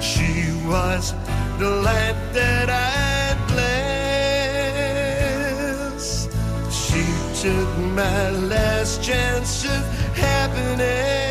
[0.00, 1.14] She was
[1.58, 3.34] the light that I
[5.88, 6.28] bless.
[6.70, 7.04] She
[7.42, 9.82] took my last chance of
[10.14, 11.23] happiness.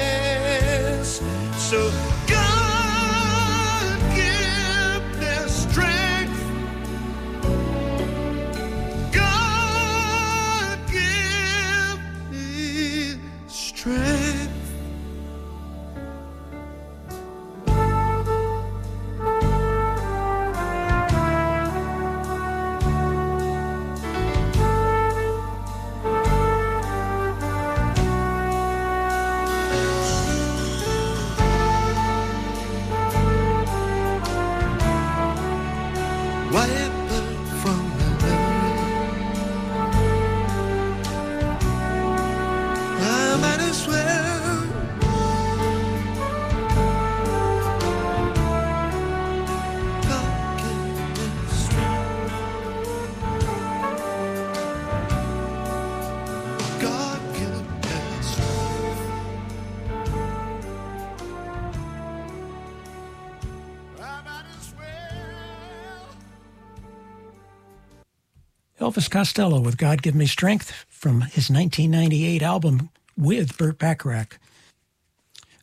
[68.93, 74.37] Elvis Costello with God Give Me Strength from his 1998 album with Burt Bacharach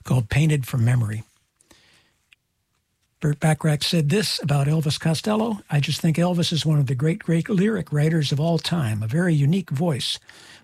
[0.02, 1.22] called Painted from Memory.
[3.20, 6.96] Burt Bacharach said this about Elvis Costello I just think Elvis is one of the
[6.96, 10.18] great, great lyric writers of all time, a very unique voice.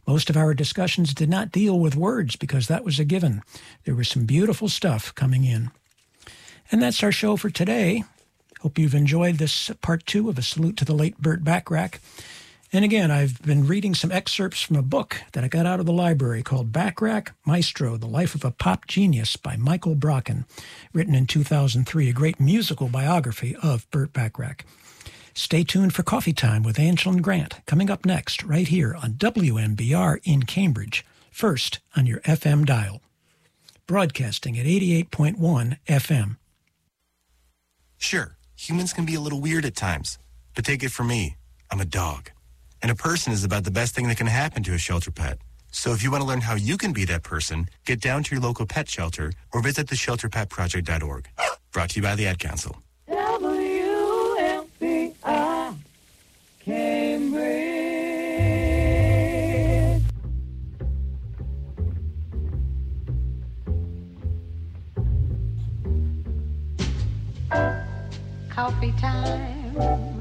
[0.04, 3.42] Most of our discussions did not deal with words because that was a given.
[3.84, 5.70] There was some beautiful stuff coming in.
[6.72, 8.02] And that's our show for today.
[8.62, 12.00] Hope you've enjoyed this part two of A Salute to the Late Burt Bacharach.
[12.72, 15.86] And again, I've been reading some excerpts from a book that I got out of
[15.86, 20.46] the library called Bacharach Maestro The Life of a Pop Genius by Michael Brocken,
[20.92, 24.64] written in 2003, a great musical biography of Burt Bacharach.
[25.32, 29.12] Stay tuned for Coffee Time with Angela and Grant, coming up next, right here on
[29.12, 33.00] WMBR in Cambridge, first on your FM dial.
[33.86, 36.36] Broadcasting at 88.1 FM.
[37.96, 40.18] Sure, humans can be a little weird at times,
[40.56, 41.36] but take it from me,
[41.70, 42.30] I'm a dog.
[42.86, 45.38] And a person is about the best thing that can happen to a shelter pet.
[45.72, 48.36] So if you want to learn how you can be that person, get down to
[48.36, 51.28] your local pet shelter or visit theshelterpetproject.org.
[51.72, 52.80] Brought to you by the Ad Council.
[53.10, 54.06] WMBR
[56.60, 57.64] Cambridge.
[68.48, 70.15] Coffee time,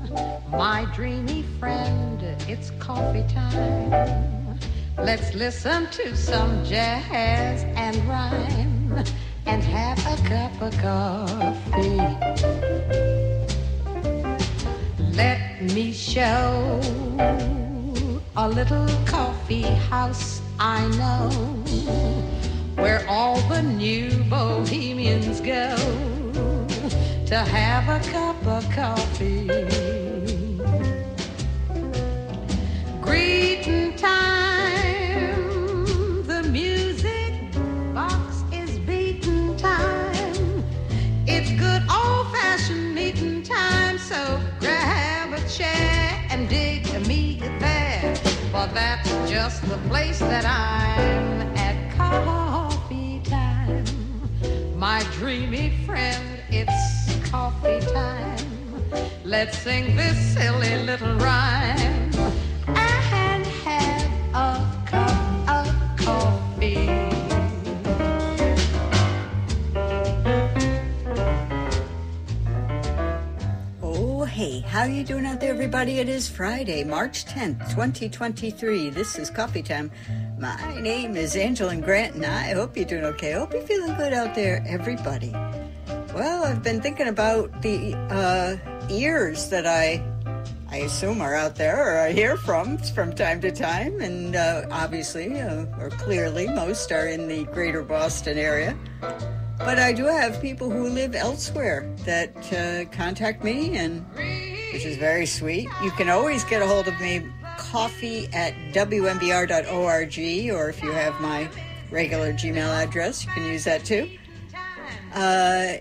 [0.57, 4.57] my dreamy friend, it's coffee time.
[4.97, 9.03] Let's listen to some jazz and rhyme
[9.45, 11.97] and have a cup of coffee.
[15.11, 16.79] Let me show
[18.37, 21.29] a little coffee house I know
[22.75, 25.75] where all the new bohemians go
[27.25, 30.14] to have a cup of coffee.
[48.75, 53.85] That's just the place that I'm at coffee time.
[54.77, 58.37] My dreamy friend, it's coffee time.
[59.23, 61.14] Let's sing this silly little
[75.05, 75.99] doing out there, everybody?
[75.99, 78.89] It is Friday, March 10th, 2023.
[78.89, 79.91] This is Coffee Time.
[80.39, 83.35] My name is Angela Grant, and I hope you're doing okay.
[83.35, 85.29] I hope you're feeling good out there, everybody.
[86.15, 88.57] Well, I've been thinking about the uh,
[88.89, 90.03] ears that I,
[90.71, 94.65] I assume are out there or I hear from from time to time, and uh,
[94.71, 98.75] obviously, uh, or clearly, most are in the greater Boston area.
[99.59, 104.03] But I do have people who live elsewhere that uh, contact me, and
[104.75, 105.69] which is very sweet.
[105.81, 107.25] You can always get a hold of me,
[107.57, 111.49] coffee at WMBR.org, or if you have my
[111.89, 114.09] regular Gmail address, you can use that too.
[115.13, 115.75] Uh,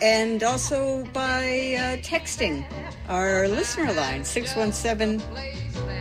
[0.00, 2.64] and also by uh, texting
[3.10, 5.18] our listener line, 617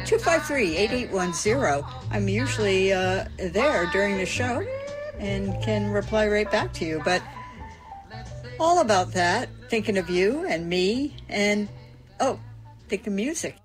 [0.06, 1.84] 253 8810.
[2.10, 4.66] I'm usually uh, there during the show
[5.20, 7.02] and can reply right back to you.
[7.04, 7.22] But
[8.62, 11.68] all about that, thinking of you and me, and
[12.20, 12.40] oh,
[12.88, 13.58] thinking music.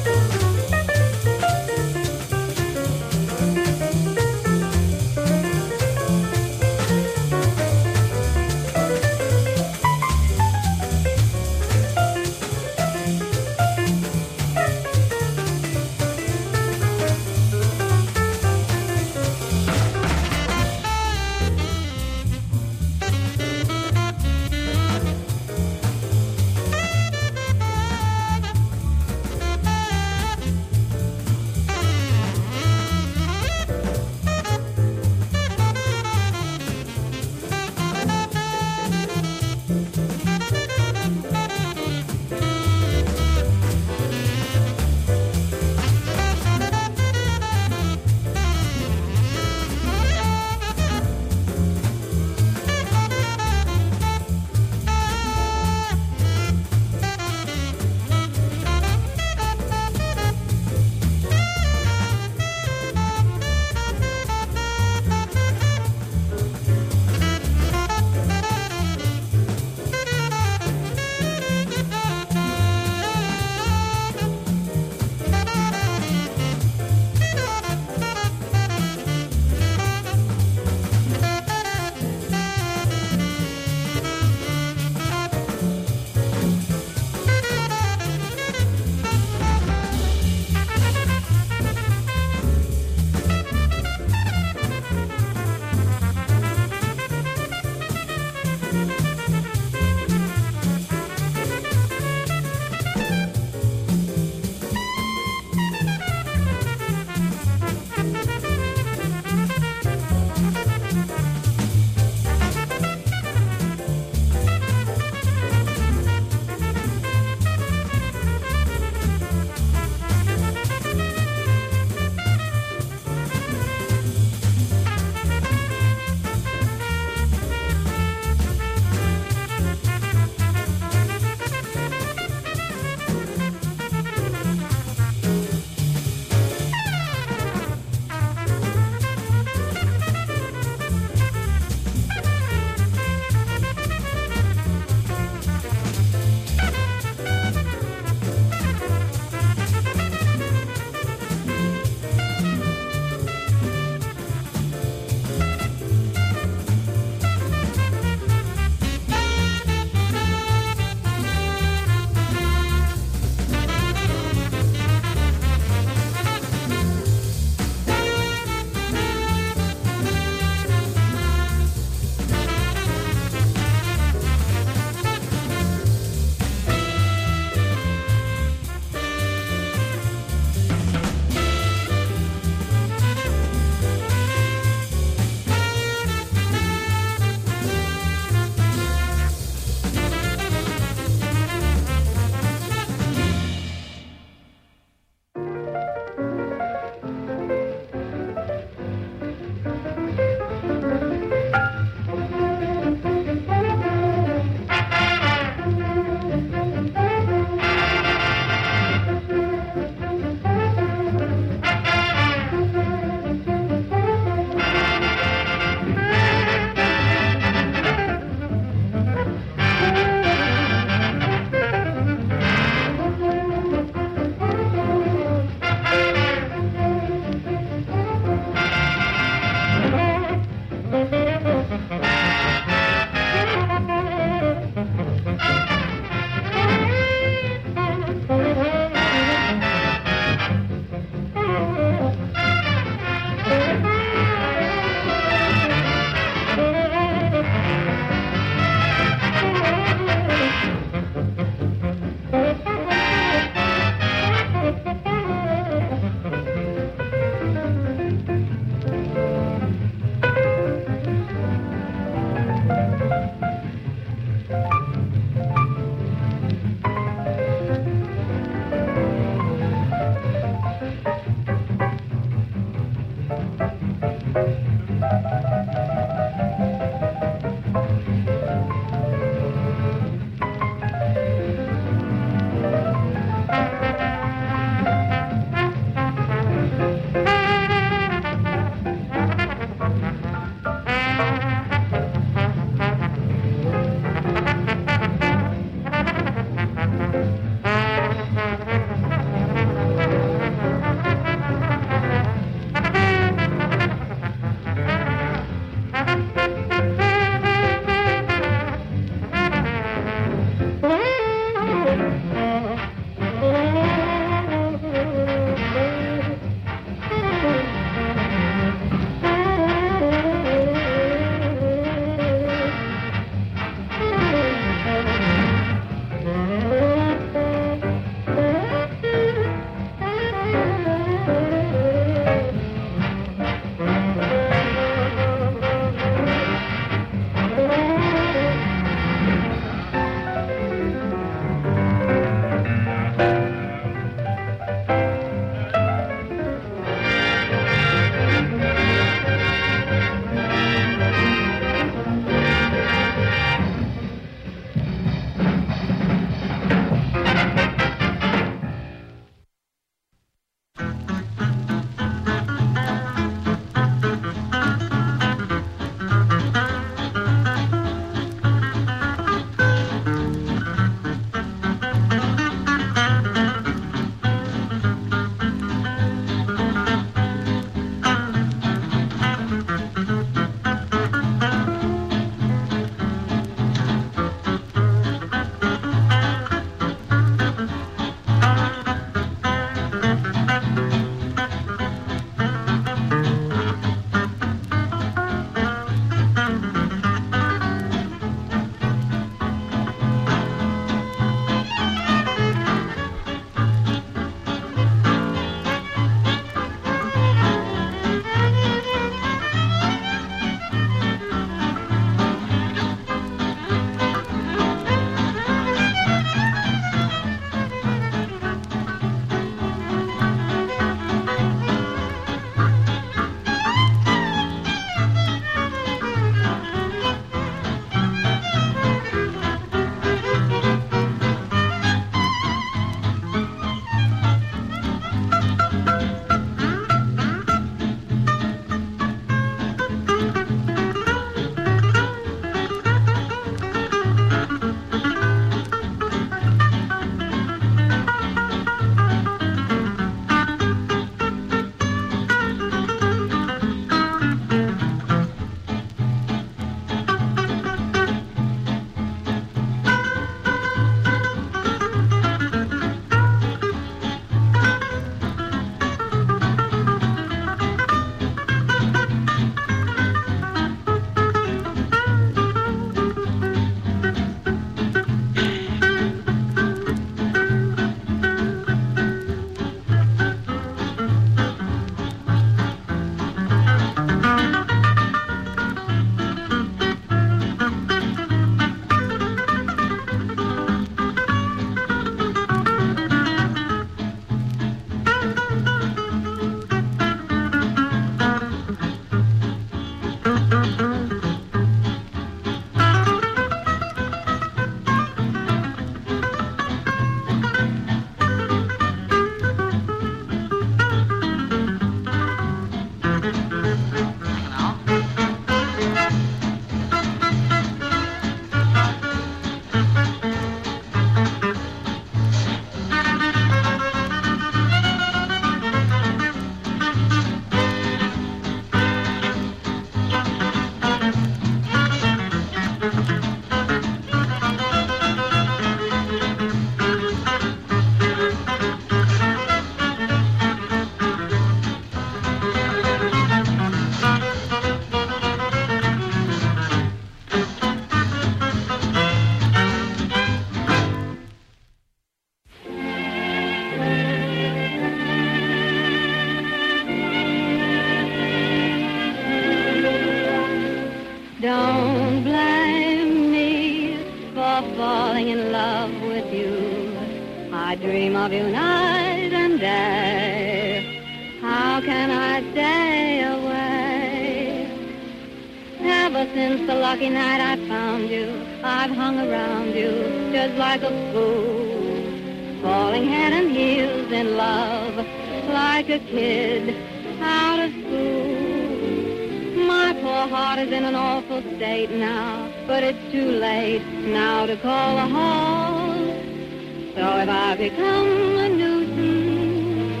[597.26, 600.00] If I become a nuisance,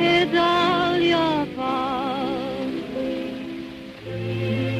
[0.00, 2.72] it's all your fault.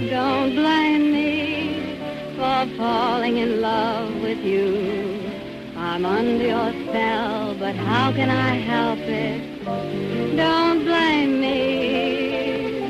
[0.09, 1.99] Don't blame me
[2.37, 5.31] for falling in love with you.
[5.77, 10.37] I'm under your spell, but how can I help it?
[10.39, 12.81] Don't blame me.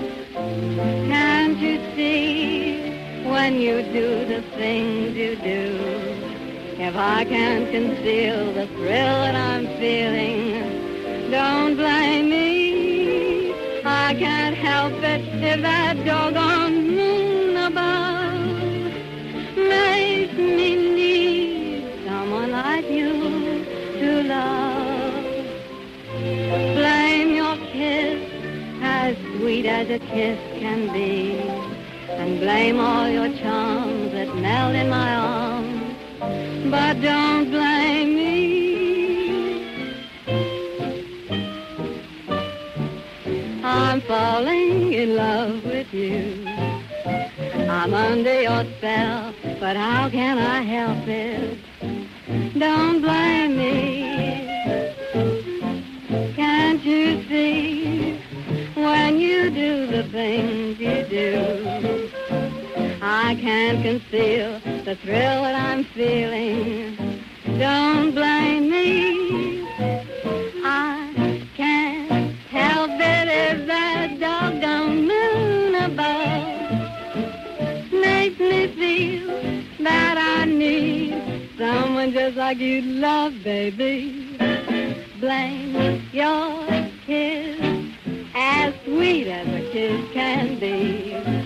[1.08, 2.92] Can't you see
[3.24, 5.75] when you do the things you do?
[6.88, 13.52] If I can't conceal the thrill that I'm feeling, don't blame me.
[13.84, 18.38] I can't help it if that doggone moon above
[19.56, 23.64] makes me need someone like you
[24.00, 25.24] to love.
[26.78, 28.30] Blame your kiss
[28.80, 31.40] as sweet as a kiss can be,
[32.10, 35.25] and blame all your charms that melt in my arms
[36.70, 38.26] but don't blame me.
[43.62, 46.44] I'm falling in love with you.
[47.70, 51.58] I'm under your spell, but how can I help it?
[52.58, 54.46] Don't blame me.
[56.34, 58.18] Can't you see
[58.74, 62.10] when you do the things you do?
[63.02, 66.96] I can't conceal the thrill that I'm feeling.
[67.58, 69.66] Don't blame me.
[70.64, 76.70] I can't help it if that doggone moon above
[77.90, 79.26] makes me feel
[79.82, 84.38] that I need someone just like you love, baby.
[85.18, 86.64] Blame your
[87.04, 87.90] kiss
[88.36, 91.45] as sweet as a kiss can be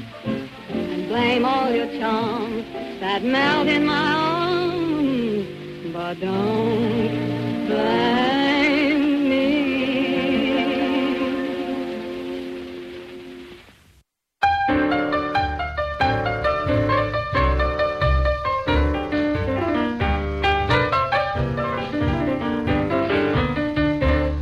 [1.11, 2.65] blame all your charms
[3.01, 5.49] that melt in my arms,
[5.93, 9.49] but don't blame me.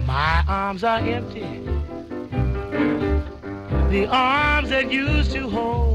[0.07, 1.49] My arms are empty.
[3.89, 5.88] The arms that used to hold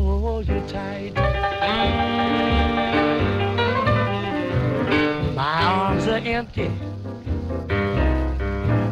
[0.46, 1.14] hold you tight.
[5.36, 6.72] My arms are empty.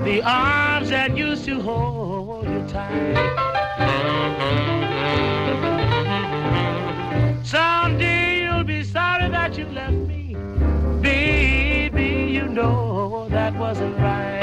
[0.03, 3.15] The arms that used to hold you tight.
[7.43, 10.35] Someday you'll be sorry that you left me.
[11.01, 14.39] Baby, you know that wasn't right.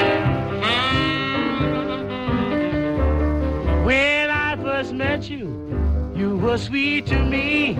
[3.85, 5.68] When I first met you,
[6.19, 7.75] you were sweet to me,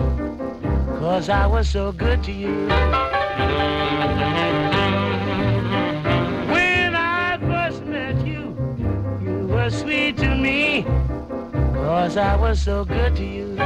[0.99, 2.67] cause I was so good to you.
[6.53, 8.55] When I first met you,
[9.21, 10.83] you were sweet to me,
[11.73, 13.57] cause I was so good to you.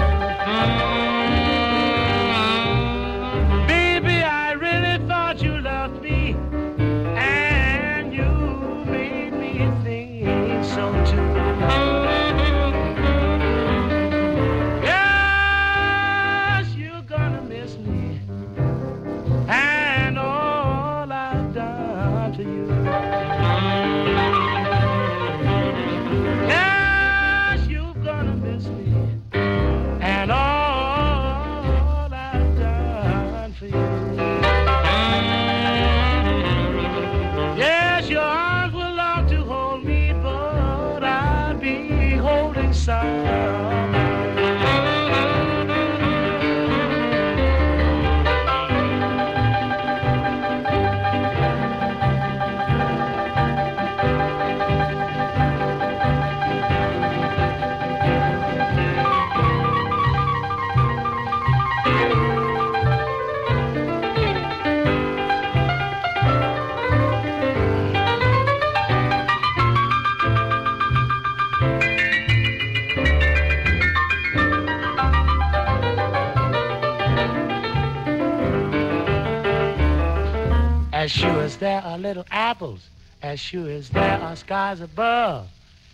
[81.53, 82.89] As there are little apples,
[83.21, 85.47] as sure as there are skies above,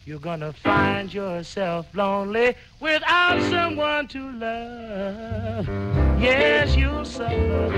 [0.05, 5.67] you're gonna find yourself lonely without someone to love.
[6.17, 7.71] Yes, you'll suffer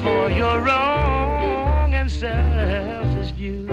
[0.00, 3.66] for your wrong and selfish view.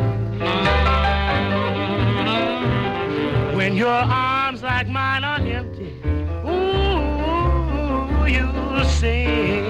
[3.56, 5.94] When your arms like mine are empty,
[6.50, 9.61] ooh, you'll sing.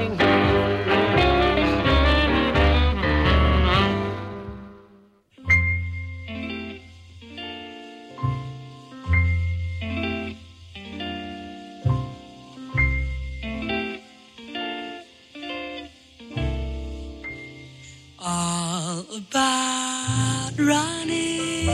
[19.12, 21.66] About Ronnie.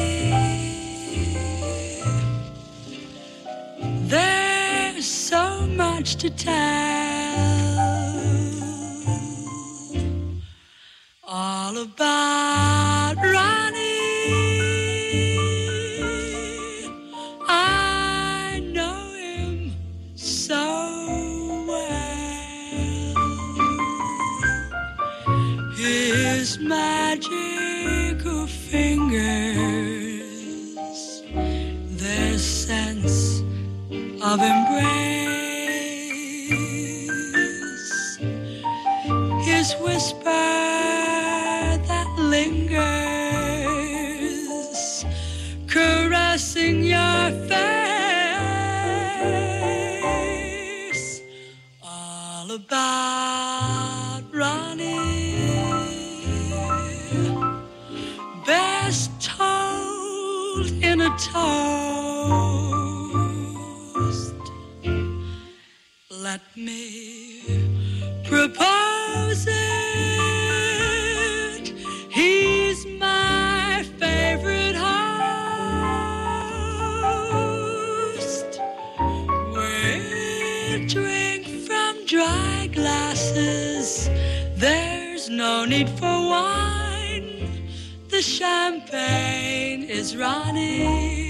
[4.08, 6.56] There's so much to tell.
[11.28, 12.57] All about
[90.18, 91.27] champagne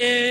[0.00, 0.27] is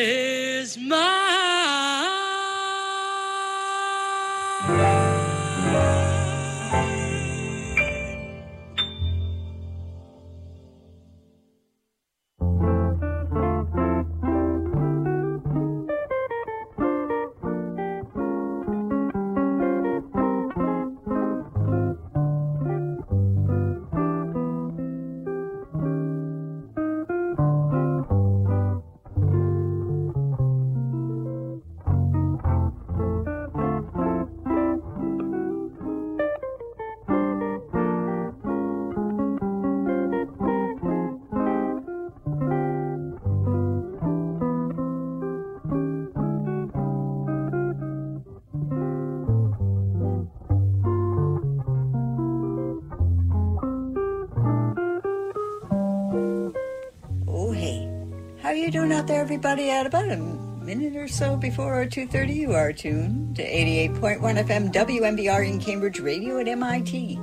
[58.67, 59.69] you doing out there, everybody?
[59.69, 64.73] At about a minute or so before our 2.30, you are tuned to 88.1 FM
[64.73, 67.17] WMBR in Cambridge Radio at MIT.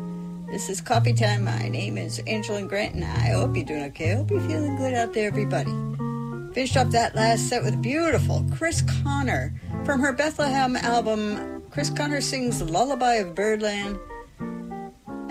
[0.51, 1.45] This is Coffee Time.
[1.45, 4.13] My name is Angela Grant, and I hope you're doing okay.
[4.13, 5.71] I hope you're feeling good out there, everybody.
[6.55, 9.53] Finished up that last set with beautiful Chris Connor
[9.85, 11.63] from her Bethlehem album.
[11.71, 13.99] Chris Connor sings Lullaby of Birdland.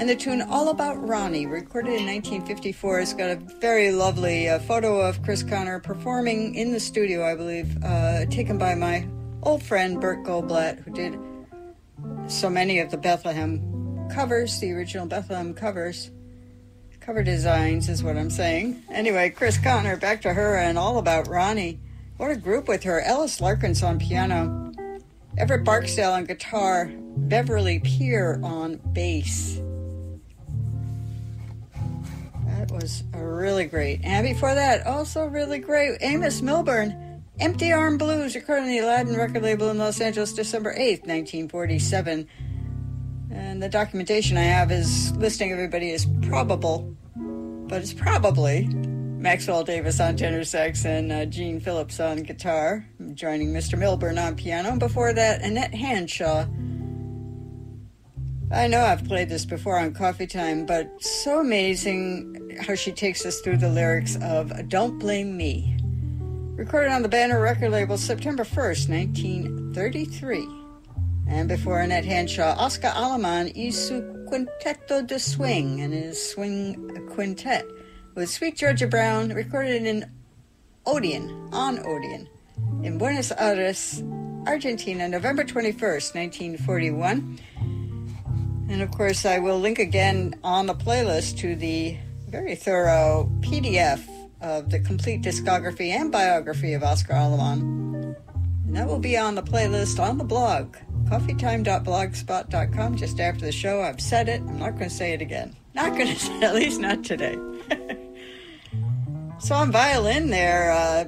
[0.03, 4.59] And the tune All About Ronnie, recorded in 1954, has got a very lovely uh,
[4.59, 9.07] photo of Chris Connor performing in the studio, I believe, uh, taken by my
[9.43, 11.17] old friend Bert Goldblatt, who did
[12.27, 16.11] so many of the Bethlehem covers, the original Bethlehem covers.
[16.99, 18.83] Cover designs is what I'm saying.
[18.91, 21.79] Anyway, Chris Connor, back to her and all about Ronnie.
[22.17, 22.99] What a group with her.
[22.99, 24.73] Ellis Larkins on piano,
[25.37, 29.62] Everett Barksdale on guitar, Beverly Peer on bass.
[32.63, 33.99] That was really great.
[34.05, 39.17] And before that, also really great, Amos Milburn, Empty Arm Blues, recorded on the Aladdin
[39.17, 42.25] record label in Los Angeles, December 8th, 1947.
[43.31, 49.99] And the documentation I have is listing everybody as probable, but it's probably Maxwell Davis
[49.99, 53.77] on tenor sax and uh, Gene Phillips on guitar, joining Mr.
[53.77, 54.69] Milburn on piano.
[54.69, 56.47] And before that, Annette Hanshaw.
[58.53, 63.25] I know I've played this before on Coffee Time, but so amazing how she takes
[63.25, 65.77] us through the lyrics of Don't Blame Me.
[66.55, 70.47] Recorded on the Banner record label September 1st, 1933.
[71.27, 77.65] And before Annette Hanshaw, Oscar Aleman y su Quinteto de Swing and his swing quintet
[78.15, 80.09] with Sweet Georgia Brown, recorded in
[80.85, 82.27] Odeon, on Odeon,
[82.83, 84.03] in Buenos Aires,
[84.45, 87.39] Argentina, November 21st, 1941.
[88.69, 91.97] And of course, I will link again on the playlist to the
[92.33, 94.01] very thorough PDF
[94.41, 98.15] of the complete discography and biography of Oscar Aleman.
[98.65, 100.75] And that will be on the playlist on the blog,
[101.11, 103.83] coffeetime.blogspot.com, just after the show.
[103.83, 104.41] I've said it.
[104.41, 105.55] I'm not going to say it again.
[105.75, 107.37] Not going to say, at least not today.
[109.37, 111.03] so on violin there, uh,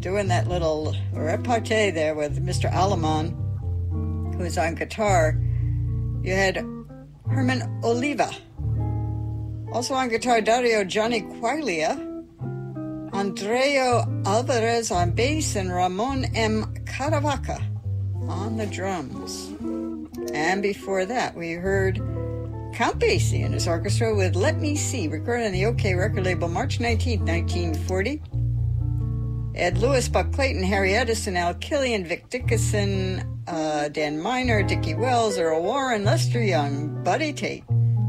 [0.00, 2.72] doing that little repartee there with Mr.
[2.72, 5.38] Aleman, who's on guitar.
[6.22, 6.64] You had
[7.28, 8.34] Herman Oliva.
[9.74, 11.98] Also on guitar, Dario Johnny Quaglia.
[13.12, 16.72] Andrea Alvarez on bass and Ramon M.
[16.86, 17.60] Caravaca
[18.28, 19.48] on the drums.
[20.32, 21.96] And before that, we heard
[22.72, 26.46] Count Basie and his orchestra with Let Me See, recorded on the OKeh record label
[26.46, 28.22] March 19, 1940.
[29.56, 35.36] Ed Lewis, Buck Clayton, Harry Edison, Al Killian, Vic Dickenson, uh, Dan Minor, Dickie Wells,
[35.36, 37.64] Earl Warren, Lester Young, Buddy Tate,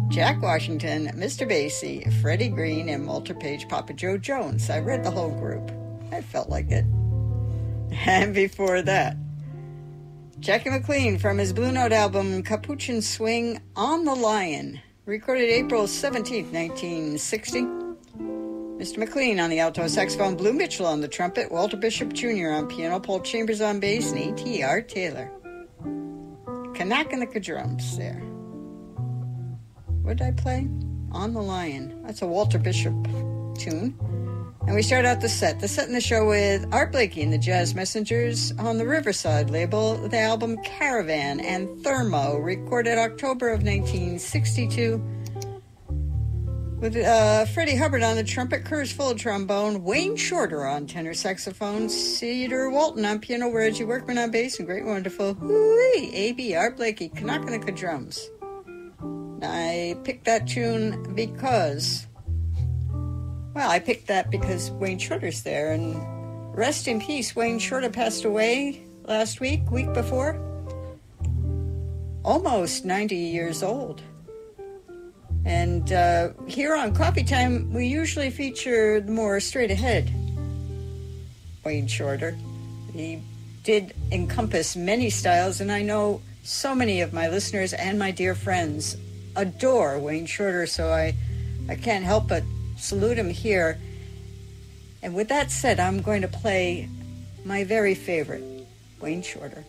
[0.10, 1.50] Jack Washington, Mr.
[1.50, 4.70] Basie, Freddie Green, and Walter Page, Papa Jo Jones.
[4.70, 5.72] I read the whole group.
[6.12, 6.86] I felt like it.
[8.06, 9.16] And before that,
[10.40, 16.52] Jackie McLean from his Blue Note album Capuchin Swing on the Lion, recorded April 17,
[16.52, 17.62] 1960.
[17.62, 18.98] Mr.
[18.98, 22.50] McLean on the alto saxophone, Blue Mitchell on the trumpet, Walter Bishop Jr.
[22.50, 24.82] on piano, Paul Chambers on bass, and A.T.R.
[24.82, 25.32] Taylor.
[26.76, 28.22] Kanak and the drums there.
[30.06, 30.70] What did I play?
[31.12, 32.00] On the Lion.
[32.06, 32.94] That's a Walter Bishop
[33.58, 33.98] tune.
[34.68, 35.60] And we start out the set.
[35.60, 39.50] The set in the show with Art Blakey and the Jazz Messengers on the Riverside
[39.50, 45.04] label, the album Caravan and Thermo, recorded October of 1962.
[46.80, 51.90] With uh, Freddie Hubbard on the trumpet, Curtis Fuller trombone, Wayne Shorter on tenor saxophone,
[51.90, 56.54] Cedar Walton on piano, Reggie Workman on bass, and great wonderful hooey, A.B.
[56.54, 58.30] Art Blakey, Kanakanika drums.
[59.46, 62.06] I picked that tune because
[63.56, 65.96] well, I picked that because Wayne Shorter's there, and
[66.54, 67.38] rest in peace.
[67.38, 70.38] Wayne Shorter passed away last week, week before.
[72.26, 74.02] Almost 90 years old.
[75.46, 80.12] And uh, here on Coffee Time, we usually feature more straight ahead
[81.64, 82.36] Wayne Shorter.
[82.92, 83.22] He
[83.64, 88.36] did encompass many styles, and I know so many of my listeners and my dear
[88.36, 88.98] friends
[89.36, 91.16] adore Wayne Shorter, so I,
[91.70, 92.44] I can't help but
[92.78, 93.80] salute him here.
[95.02, 96.90] And with that said, I'm going to play
[97.44, 98.44] my very favorite,
[99.00, 99.64] Wayne Shorter.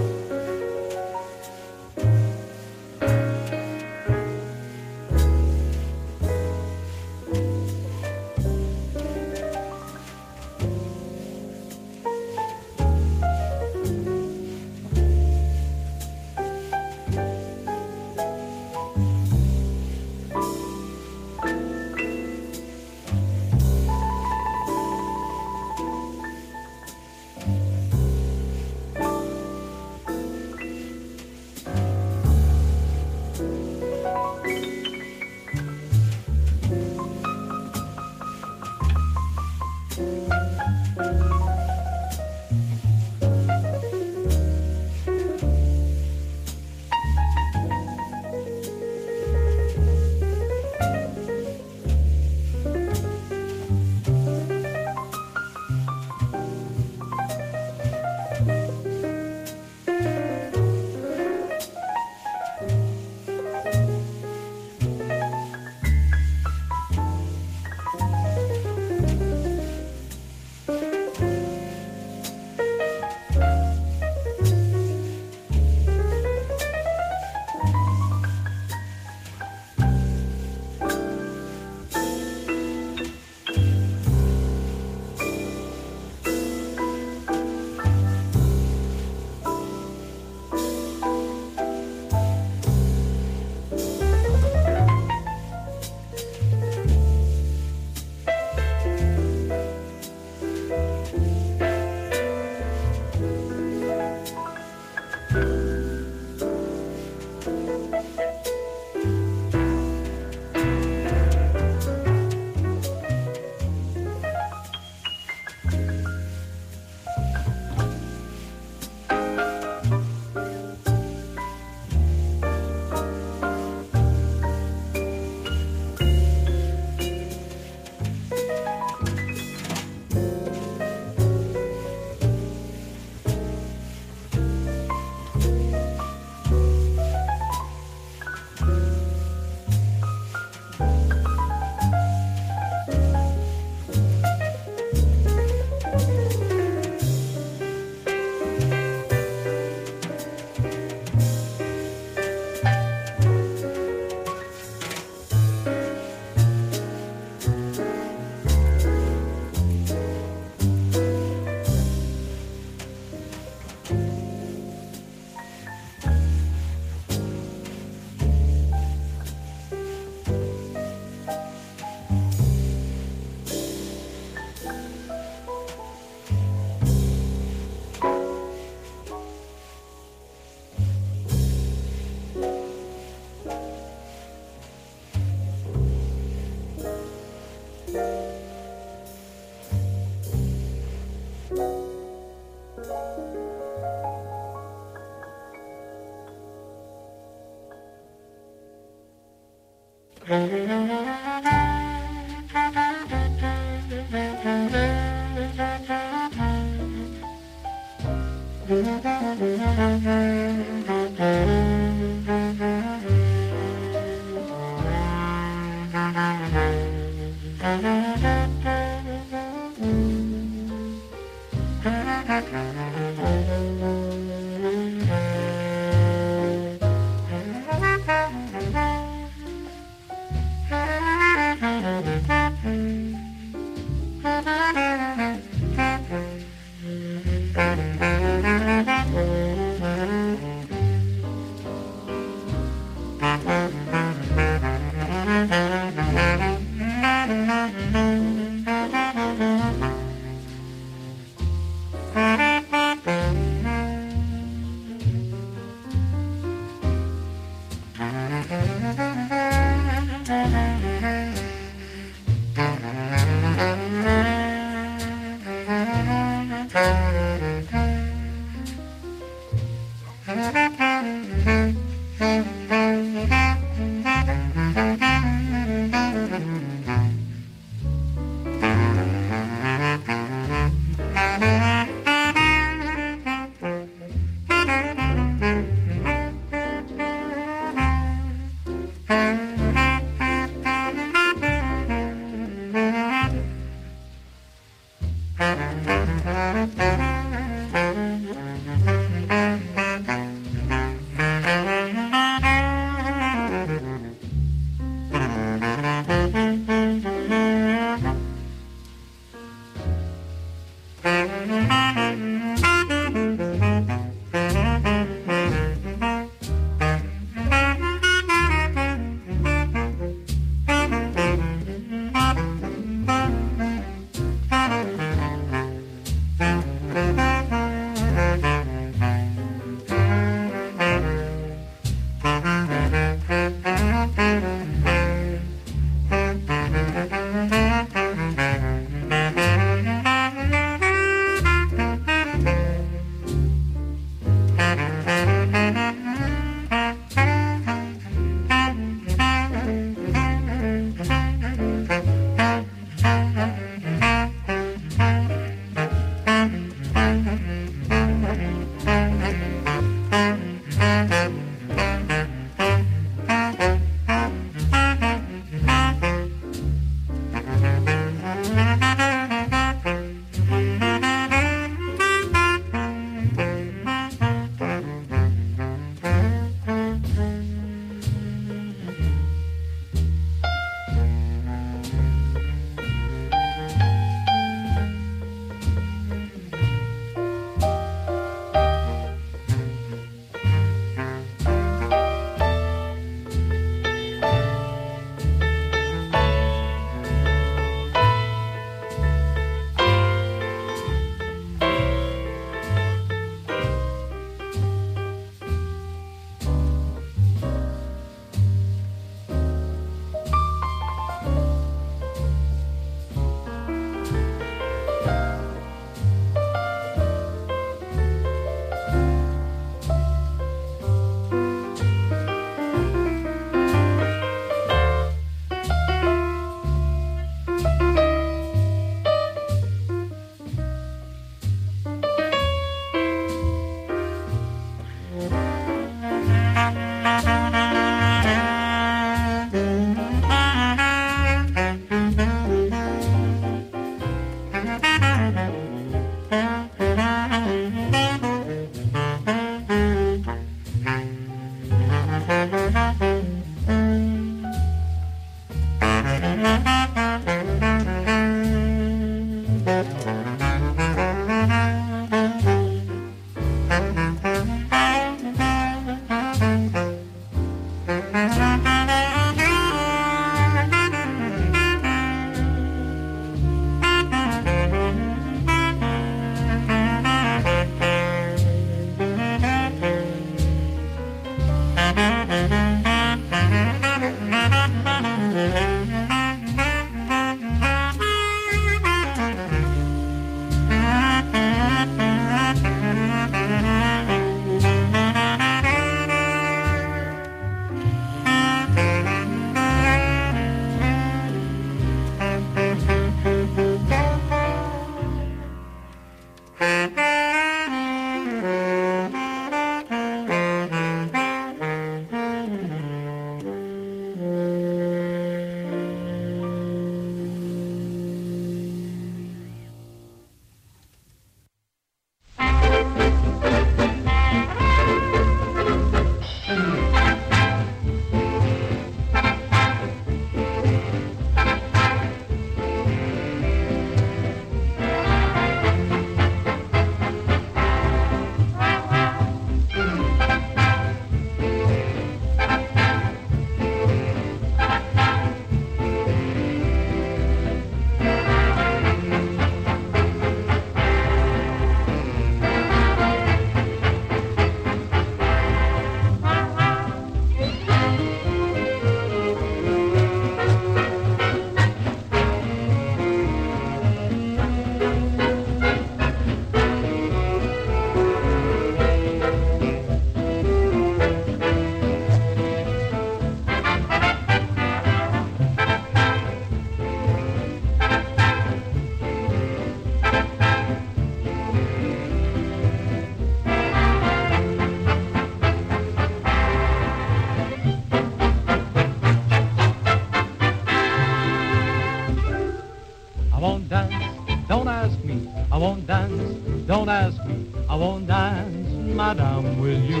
[599.08, 600.00] Madame, with you.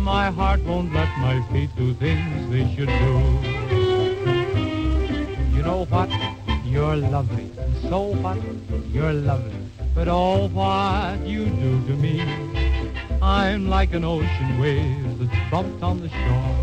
[0.00, 3.14] My heart won't let my feet do things they should do.
[5.54, 6.10] You know what?
[6.64, 7.52] You're lovely.
[7.88, 8.38] So what?
[8.92, 9.60] You're lovely.
[9.94, 12.20] But all what you do to me.
[13.22, 16.56] I'm like an ocean wave that's bumped on the shore.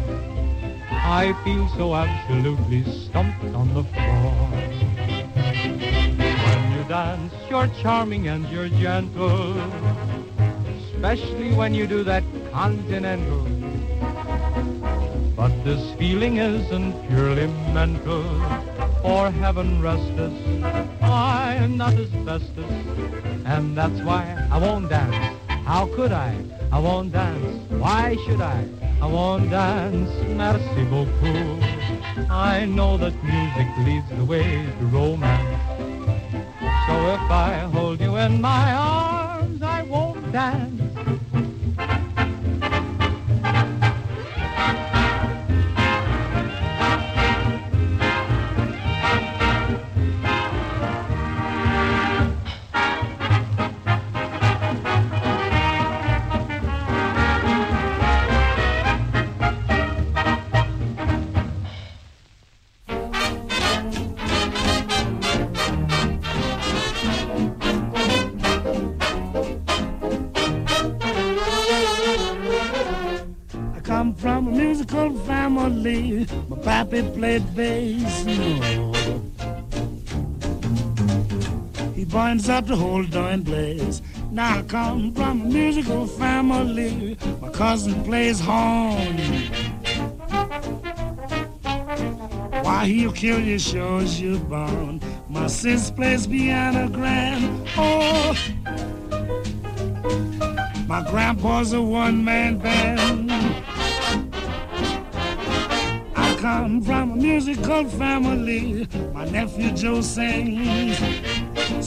[1.21, 4.33] I feel so absolutely stumped on the floor.
[6.43, 9.55] When you dance, you're charming and you're gentle.
[10.97, 13.45] Especially when you do that continental.
[15.35, 18.23] But this feeling isn't purely mental.
[19.03, 20.33] For heaven rest us,
[21.03, 22.71] I'm not asbestos.
[23.45, 25.37] And that's why I won't dance.
[25.65, 26.35] How could I?
[26.71, 27.61] I won't dance.
[27.69, 28.67] Why should I?
[28.99, 30.09] I won't dance.
[30.35, 31.61] Merci beaucoup.
[32.27, 35.61] I know that music leads the way to romance.
[36.87, 40.86] So if I hold you in my arms, I won't dance.
[76.97, 78.25] Pappy played bass.
[78.25, 78.93] No.
[81.93, 84.01] He binds up the whole darn place.
[84.31, 87.17] Now I come from a musical family.
[87.39, 89.17] My cousin plays horn.
[92.63, 94.99] Why he'll kill you shows you're born.
[95.29, 97.67] My sis plays piano grand.
[97.77, 98.35] Oh,
[100.87, 103.16] my grandpa's a one-man band.
[106.57, 108.87] Come from a musical family.
[109.13, 110.97] My nephew Joe sings.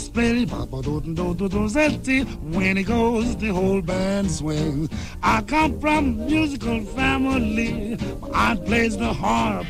[0.03, 2.19] Splitty papa do do do do zetti.
[2.55, 4.89] When he goes, the whole band swings.
[5.23, 7.97] I come from a musical family.
[8.21, 9.67] My aunt plays the harp.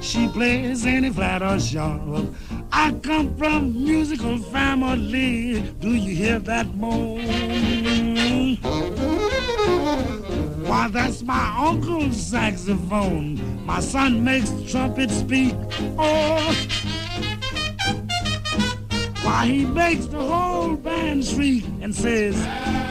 [0.00, 2.34] She plays any flat or sharp.
[2.72, 5.62] I come from a musical family.
[5.78, 7.78] Do you hear that moan?
[10.68, 13.64] Why, that's my uncle's saxophone.
[13.64, 15.54] My son makes trumpet speak.
[15.96, 16.54] Oh,
[19.22, 22.36] why he makes the whole band shriek and says,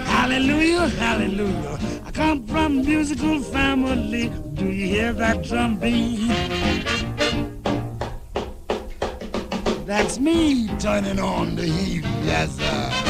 [0.05, 1.77] Hallelujah, Hallelujah.
[2.03, 4.31] I come from musical family.
[4.55, 6.27] Do you hear that drum beat?
[9.85, 13.06] That's me turning on the heat, yes sir.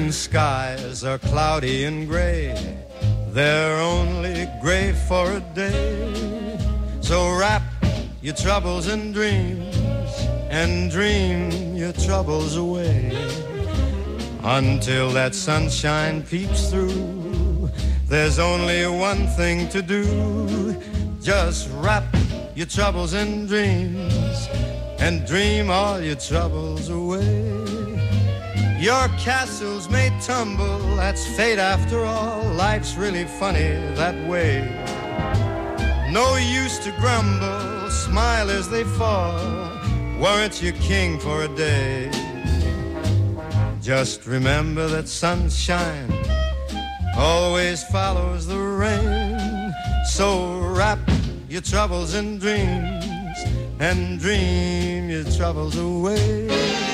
[0.00, 2.54] When skies are cloudy and gray,
[3.32, 6.58] they're only gray for a day.
[7.02, 7.62] So wrap
[8.22, 9.76] your troubles in dreams
[10.48, 13.12] and dream your troubles away.
[14.42, 17.68] Until that sunshine peeps through,
[18.06, 20.80] there's only one thing to do.
[21.20, 22.06] Just wrap
[22.54, 24.48] your troubles in dreams
[24.98, 27.49] and dream all your troubles away.
[28.80, 32.42] Your castles may tumble, that's fate after all.
[32.54, 34.62] Life's really funny that way.
[36.10, 39.38] No use to grumble, smile as they fall.
[40.18, 42.10] Weren't you king for a day?
[43.82, 46.10] Just remember that sunshine
[47.18, 49.74] always follows the rain.
[50.06, 51.00] So wrap
[51.50, 53.04] your troubles in dreams
[53.78, 56.89] and dream your troubles away.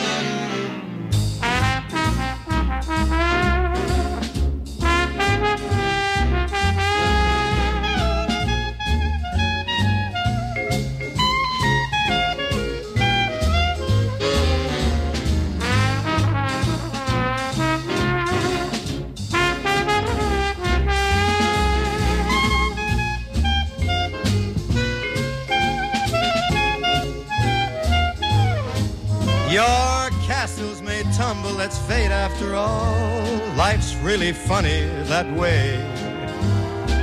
[32.37, 33.57] After all.
[33.57, 35.81] Life's really funny that way.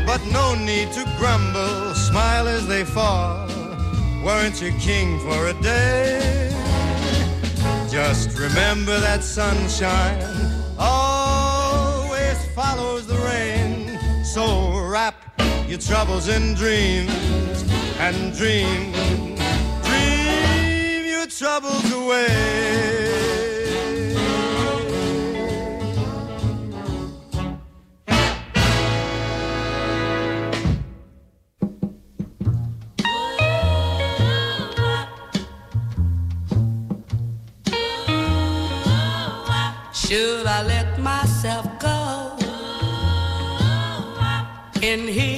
[0.06, 3.48] But no need to grumble, smile as they fall.
[4.24, 6.52] Weren't you king for a day?
[7.90, 10.22] Just remember that sunshine
[10.78, 13.98] always follows the rain.
[14.24, 15.16] So wrap
[15.68, 17.64] your troubles in dreams
[17.98, 18.92] and dream,
[19.84, 23.03] dream your troubles away.
[44.94, 45.33] In his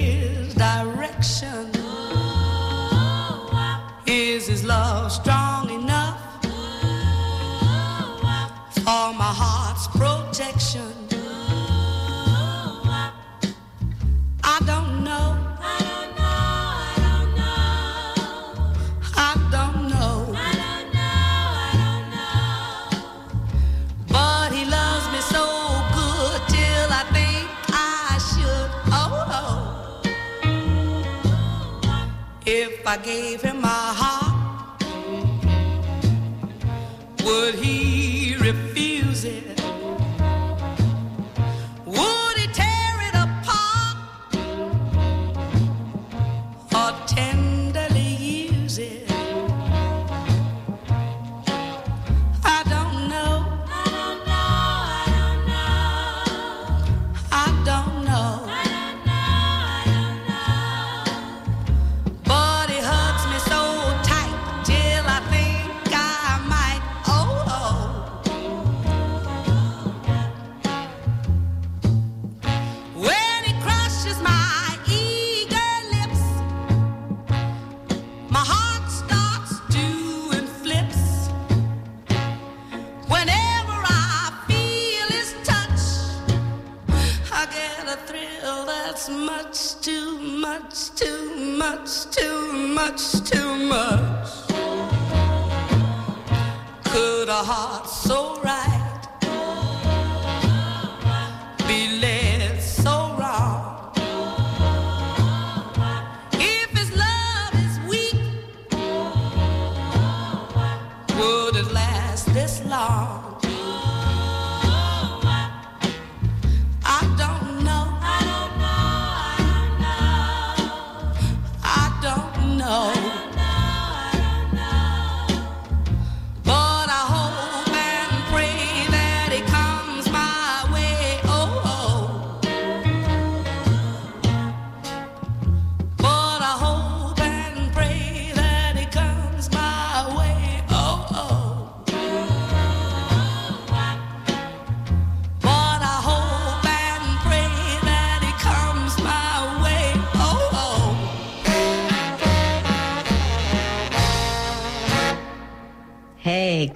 [32.88, 33.55] I gave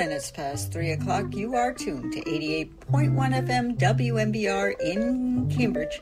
[0.00, 3.12] Minutes past 3 o'clock, you are tuned to 88.1
[3.46, 6.00] FM WMBR in Cambridge.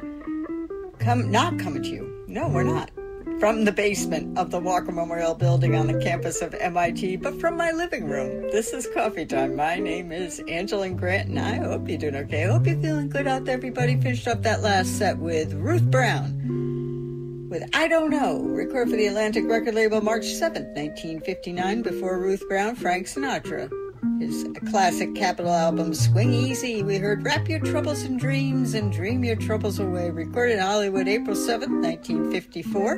[1.00, 2.24] Come, not coming to you.
[2.28, 2.92] No, we're not.
[3.40, 7.56] From the basement of the Walker Memorial Building on the campus of MIT, but from
[7.56, 8.42] my living room.
[8.52, 9.56] This is Coffee Time.
[9.56, 12.44] My name is Angeline Grant, and I hope you're doing okay.
[12.44, 14.00] I hope you're feeling good out there, everybody.
[14.00, 16.36] Finished up that last set with Ruth Brown
[17.50, 22.46] with I Don't Know, recorded for the Atlantic record label March 7th, 1959, before Ruth
[22.48, 23.68] Brown, Frank Sinatra.
[24.20, 29.24] His classic Capitol album, Swing Easy, we heard Wrap Your Troubles in Dreams and Dream
[29.24, 32.96] Your Troubles Away, recorded in Hollywood April 7th, 1954.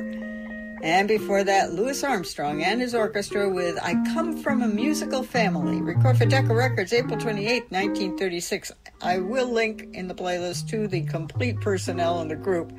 [0.83, 5.81] And before that, Louis Armstrong and his orchestra with I Come From a Musical Family,
[5.81, 8.71] recorded for Decca Records April 28, 1936.
[9.01, 12.71] I will link in the playlist to the complete personnel in the group.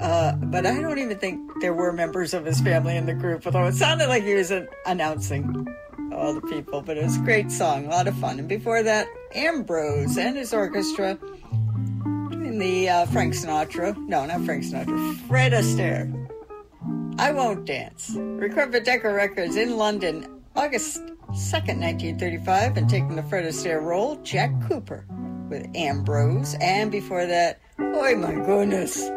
[0.00, 3.46] Uh, but I don't even think there were members of his family in the group,
[3.46, 5.66] although it sounded like he was an- announcing
[6.12, 6.82] all the people.
[6.82, 8.38] But it was a great song, a lot of fun.
[8.38, 11.18] And before that, Ambrose and his orchestra
[12.32, 16.14] in the uh, Frank Sinatra, no, not Frank Sinatra, Fred Astaire.
[17.18, 18.12] I Won't Dance.
[18.14, 20.98] Recorded for Decca Records in London, August
[21.30, 25.04] 2nd, 1935, and taking the Fred Astaire role, Jack Cooper
[25.48, 26.56] with Ambrose.
[26.60, 29.10] And before that, oh my goodness.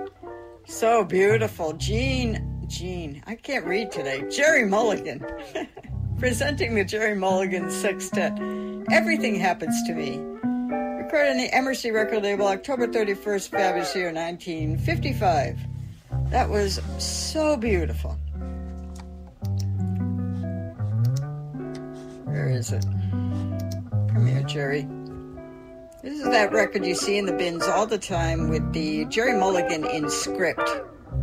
[0.65, 1.73] So beautiful.
[1.73, 4.23] Gene, Gene, I can't read today.
[4.29, 5.25] Gerry Mulligan.
[6.21, 8.33] Presenting the Gerry Mulligan Sextet.
[8.91, 10.19] Everything Happens to Me.
[11.01, 15.57] Recorded on the EmArcy record label October 31st, fabulous year 1955.
[16.29, 18.11] That was so beautiful.
[22.25, 22.85] Where is it?
[23.09, 24.87] Come here, Gerry.
[26.03, 29.35] This is that record you see in the bins all the time with the Gerry
[29.35, 30.69] Mulligan in script.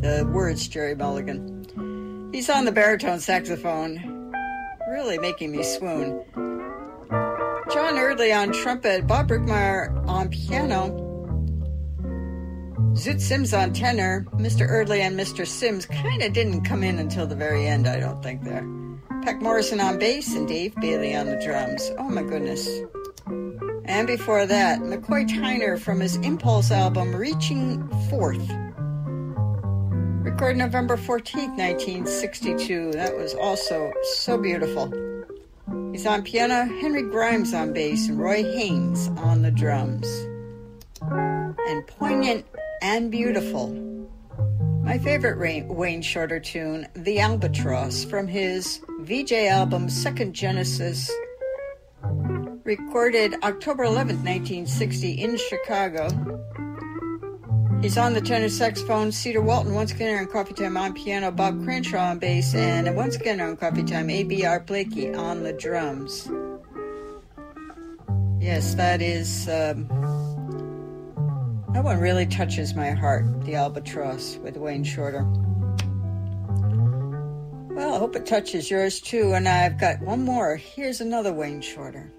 [0.01, 2.31] The words Gerry Mulligan.
[2.33, 4.18] He's on the baritone saxophone,
[4.89, 6.25] really making me swoon.
[7.73, 11.05] Jon Eardley on trumpet, Bob Brookmeyer on piano,
[12.99, 14.27] Zoot Sims on tenor.
[14.35, 14.69] Mr.
[14.69, 15.47] Eardley and Mr.
[15.47, 18.67] Sims kind of didn't come in until the very end, I don't think, there.
[19.23, 21.93] Peck Morrison on bass and Dave Bailey on the drums.
[21.99, 22.69] Oh my goodness.
[23.85, 28.49] And before that, McCoy Tyner from his Impulse album Reaching Forth.
[30.29, 32.93] Recorded November 14th, 1962.
[32.93, 34.93] That was also so beautiful.
[35.91, 40.07] He's on piano, Henry Grimes on bass, and Roy Haynes on the drums.
[41.01, 42.45] And poignant
[42.83, 43.69] and beautiful.
[44.83, 51.11] My favorite Wayne Shorter tune, The Albatross, from his Vee-Jay album Second Genesis
[52.65, 56.07] recorded October 11th, 1960 in Chicago.
[57.81, 61.63] He's on the tenor saxophone, Cedar Walton once again on Coffee Time on piano, Bob
[61.63, 64.11] Cranshaw on bass, and once again on Coffee Time,
[64.45, 66.29] Art Blakey on the drums.
[68.41, 69.49] Yes, that is.
[69.49, 69.87] Um,
[71.73, 75.25] that one really touches my heart, The Albatross with Wayne Shorter.
[77.75, 80.57] Well, I hope it touches yours too, and I've got one more.
[80.57, 82.13] Here's another Wayne Shorter.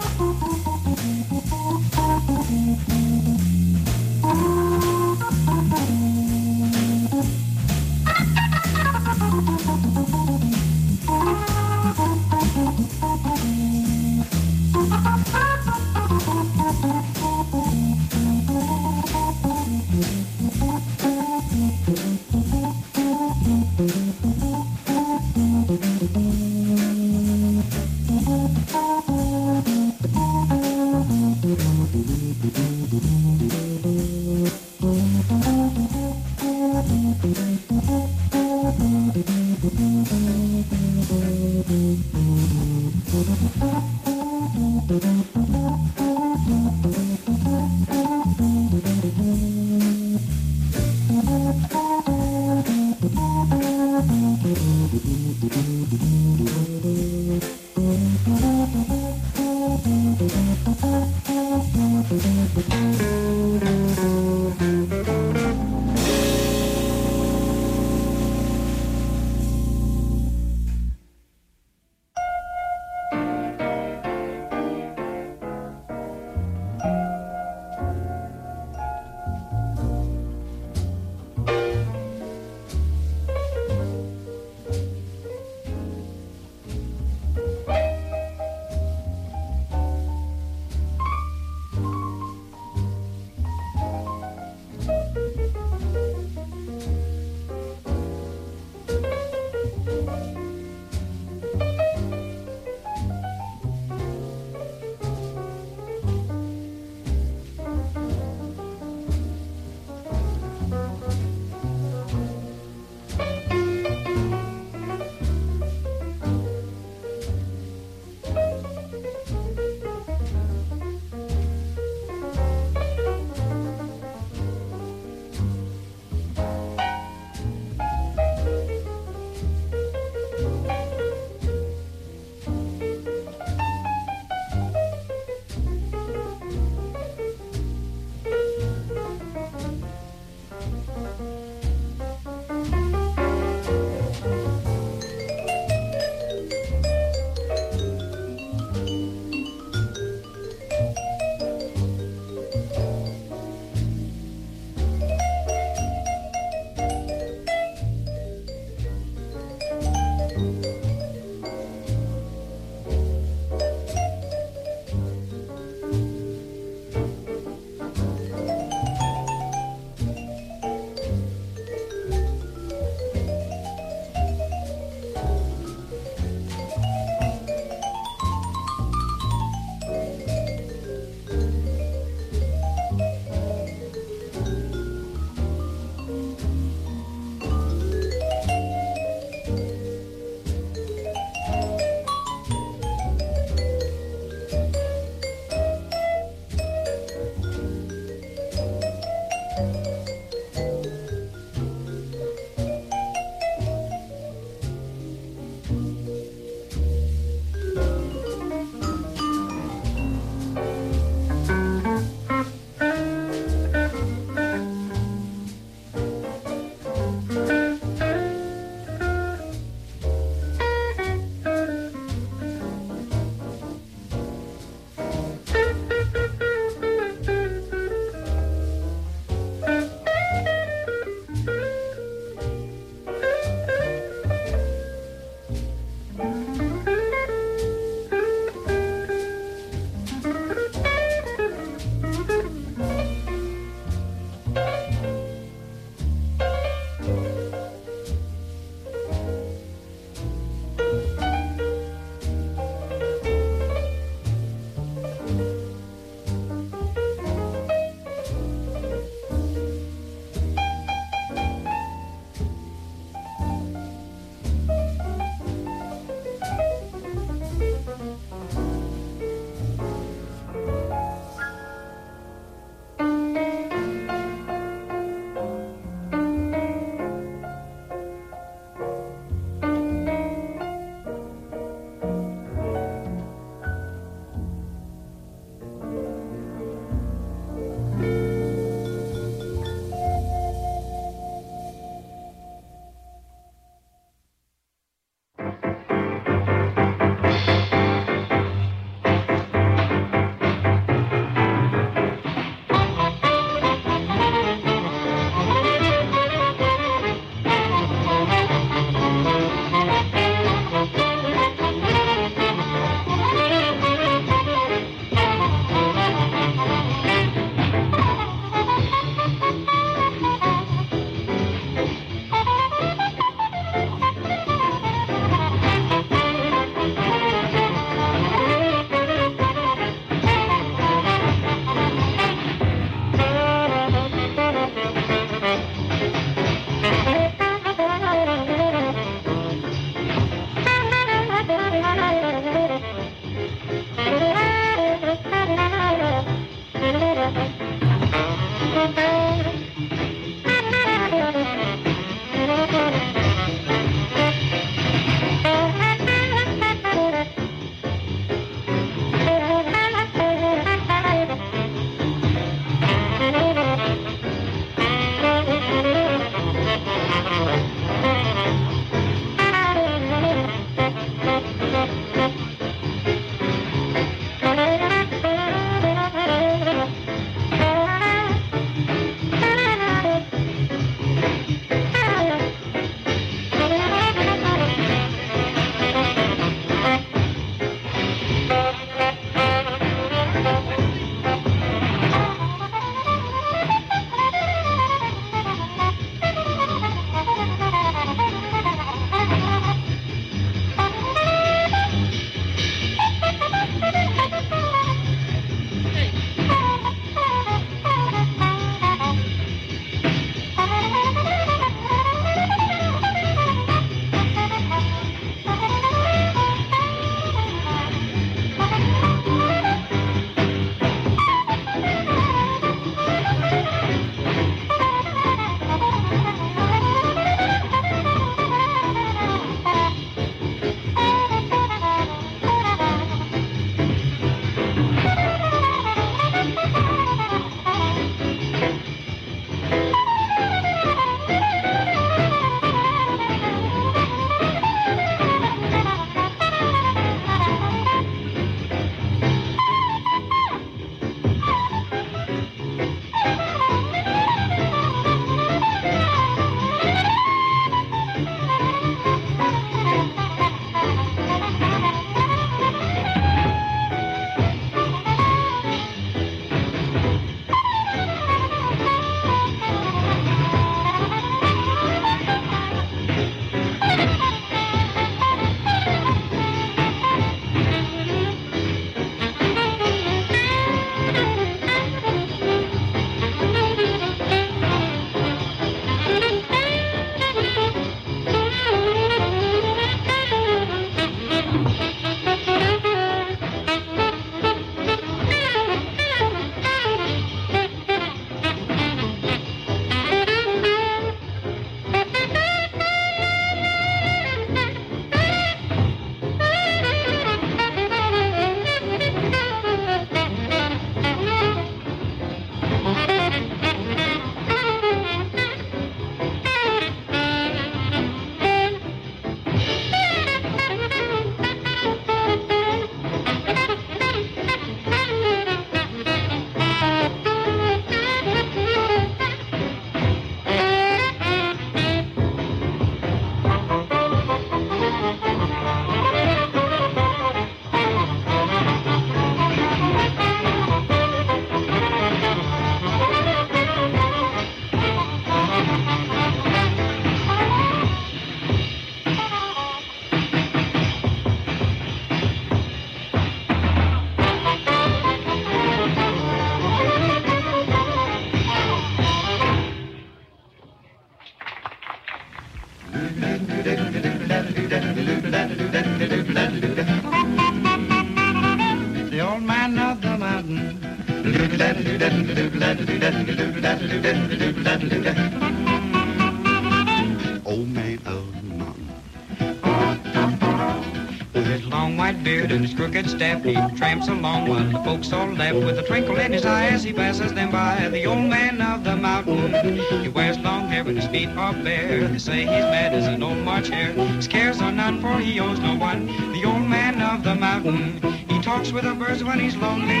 [582.90, 586.44] Crooked staff, he tramps along while the folks all laugh with a twinkle in his
[586.44, 587.88] eye as he passes them by.
[587.88, 589.78] The old man of the mountain.
[590.02, 592.08] He wears long hair and his feet are bare.
[592.08, 593.92] They say he's mad as an old March hare.
[593.92, 596.06] His cares are none, for he owes no one.
[596.32, 598.02] The old man of the mountain.
[598.28, 600.00] He talks with the birds when he's lonely.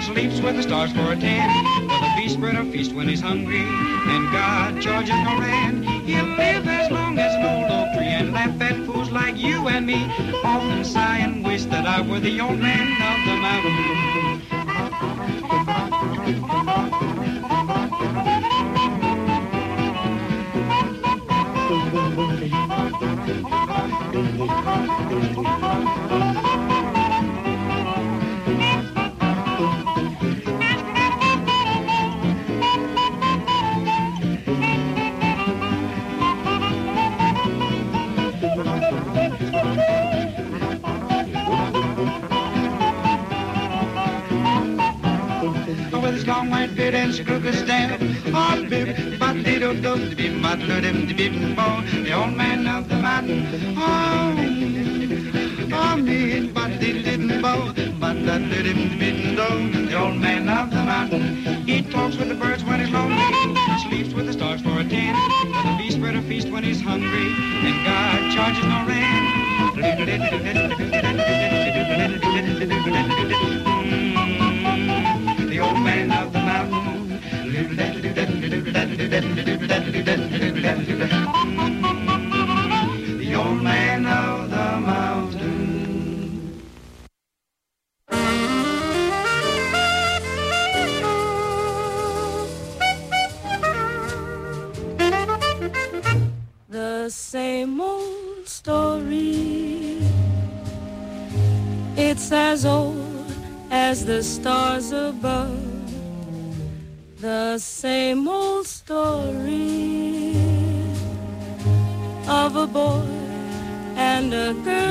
[0.00, 1.48] Sleeps with the stars for a tan.
[1.82, 3.60] With a beast spread a feast when he's hungry.
[3.60, 5.84] And God charges no rent.
[6.06, 9.68] He'll live as long as an old oak tree and laugh at fools like you
[9.68, 10.10] and me.
[10.42, 13.34] Often sigh and wish I were the old man of the
[25.42, 25.69] mountain.
[50.66, 52.49] Do them the bib, bo, the old man
[104.04, 105.58] the stars above.
[107.20, 110.34] The same old story
[112.26, 113.04] of a boy
[113.96, 114.89] and a girl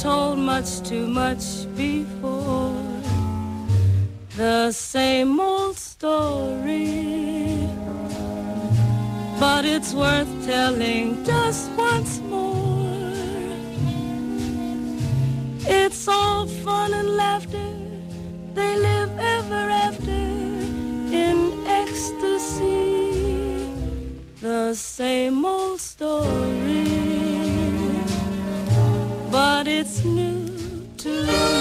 [0.00, 1.44] told much too much
[1.76, 2.72] before.
[4.34, 7.68] The same old story.
[9.38, 13.02] But it's worth telling just once more.
[15.66, 17.72] It's all fun and laughter.
[18.54, 20.22] They live ever after
[21.24, 22.70] in ecstasy.
[24.40, 26.59] The same old story.
[29.80, 31.59] It's new to The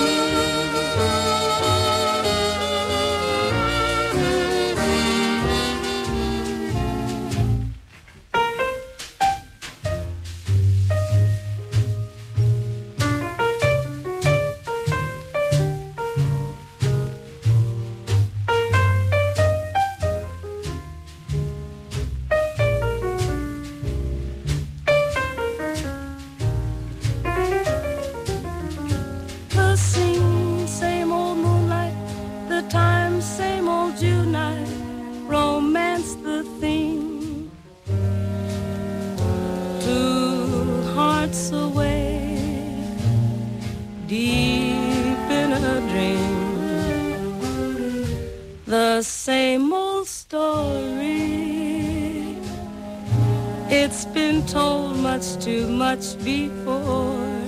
[55.89, 57.41] much before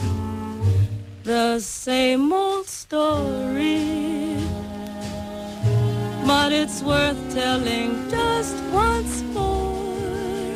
[1.24, 4.38] the same old story.
[6.26, 10.56] But it's worth telling just once more.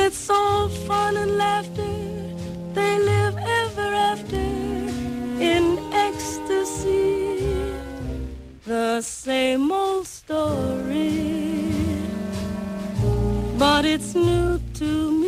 [0.00, 1.96] It's all fun and laughter.
[2.76, 4.46] They live ever after
[5.52, 5.64] in
[6.08, 7.54] ecstasy.
[8.64, 11.22] The same old story.
[13.58, 15.21] But it's new to me.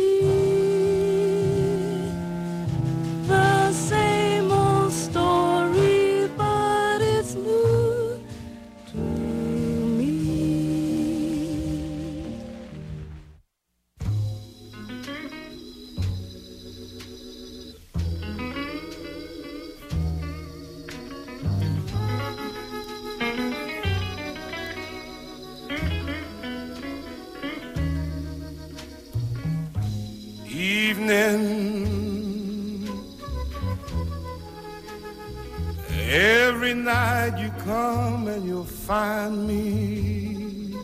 [37.75, 40.75] Come and you'll find me.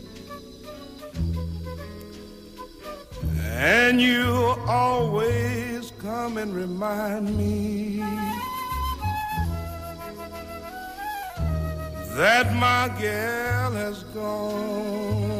[3.76, 4.26] And you
[4.66, 8.04] always come and remind me
[12.18, 15.32] that my gal has gone.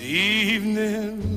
[0.00, 1.27] Evening,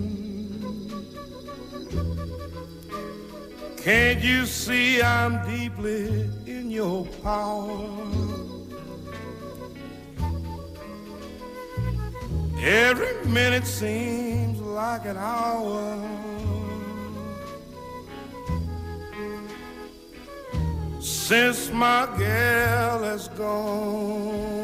[3.84, 7.90] can't you see I'm deeply in your power?
[12.60, 15.98] Every minute seems like an hour.
[20.99, 24.62] Since my girl has gone.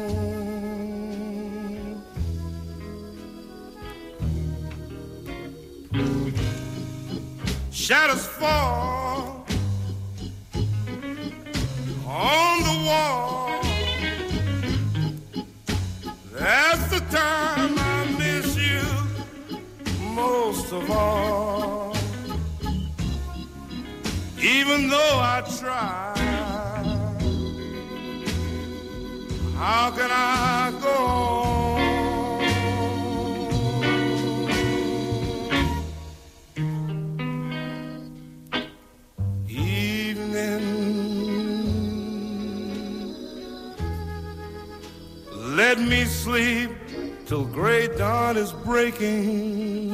[7.72, 9.07] Shadows fall
[12.18, 13.60] on the wall.
[16.32, 18.82] That's the time I miss you
[20.14, 21.94] most of all.
[24.40, 26.14] Even though I try,
[29.56, 31.57] how can I go on?
[45.68, 46.70] Let me sleep
[47.26, 49.92] till gray dawn is breaking.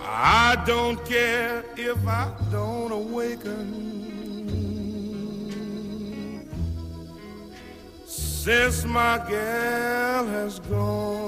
[0.00, 3.66] I don't care if I don't awaken.
[8.06, 11.26] Since my gal has gone.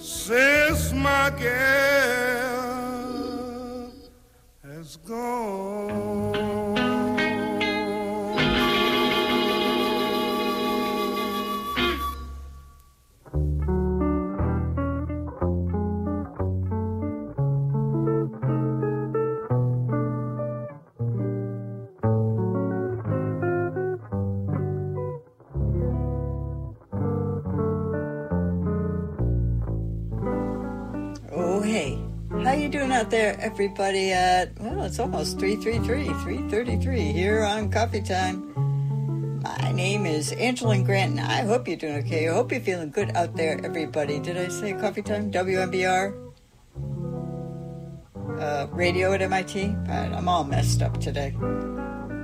[0.00, 2.45] Since my gal
[5.08, 5.75] has
[32.96, 34.10] out there, everybody?
[34.10, 38.54] At well, it's almost 333, 333 here on Coffee Time.
[39.42, 42.26] My name is Angeline Grant, and I hope you're doing okay.
[42.26, 44.18] I hope you're feeling good out there, everybody.
[44.18, 45.30] Did I say Coffee Time?
[45.30, 46.32] WMBR?
[48.40, 49.66] Uh, radio at MIT?
[49.86, 51.36] God, I'm all messed up today.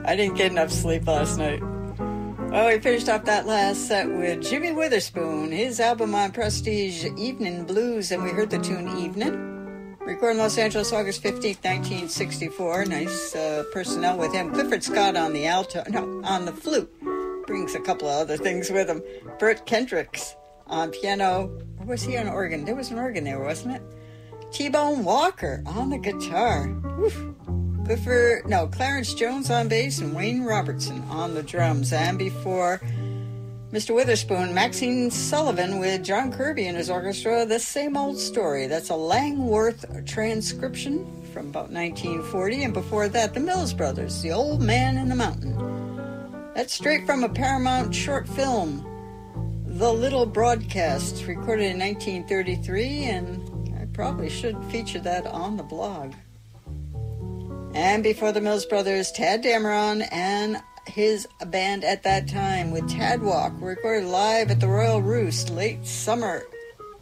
[0.06, 1.60] I didn't get enough sleep last night.
[1.60, 7.66] Well, we finished off that last set with Jimmy Witherspoon, his album on Prestige Evening
[7.66, 9.51] Blues, and we heard the tune Evening.
[10.04, 12.86] Recorded in Los Angeles, August 15th, 1964.
[12.86, 14.50] Nice uh, personnel with him.
[14.50, 16.92] Clifford Scott on the alto, no, on the flute.
[17.46, 19.00] Brings a couple of other things with him.
[19.38, 20.34] Bert Kendrix
[20.66, 21.56] on piano.
[21.78, 22.64] Or was he on organ?
[22.64, 23.82] There was an organ there, wasn't it?
[24.50, 26.68] T-Bone Walker on the guitar.
[27.84, 31.92] Clifford, no, Clarence Jones on bass and Wayne Robertson on the drums.
[31.92, 32.80] And before
[33.72, 33.94] Mr.
[33.94, 38.66] Witherspoon, Maxine Sullivan with John Kirby and his orchestra, The Same Old Story.
[38.66, 42.64] That's a Lang-Worth transcription from about 1940.
[42.64, 45.56] And before that, the Mills Brothers, The Old Man in the Mountain.
[46.54, 48.84] That's straight from a Paramount short film,
[49.64, 53.04] The Little Broadcast, recorded in 1933.
[53.04, 56.12] And I probably should feature that on the blog.
[57.74, 63.22] And before the Mills Brothers, Tadd Dameron and his band at that time with Tad
[63.22, 66.42] Walk recorded live at the Royal Roost late summer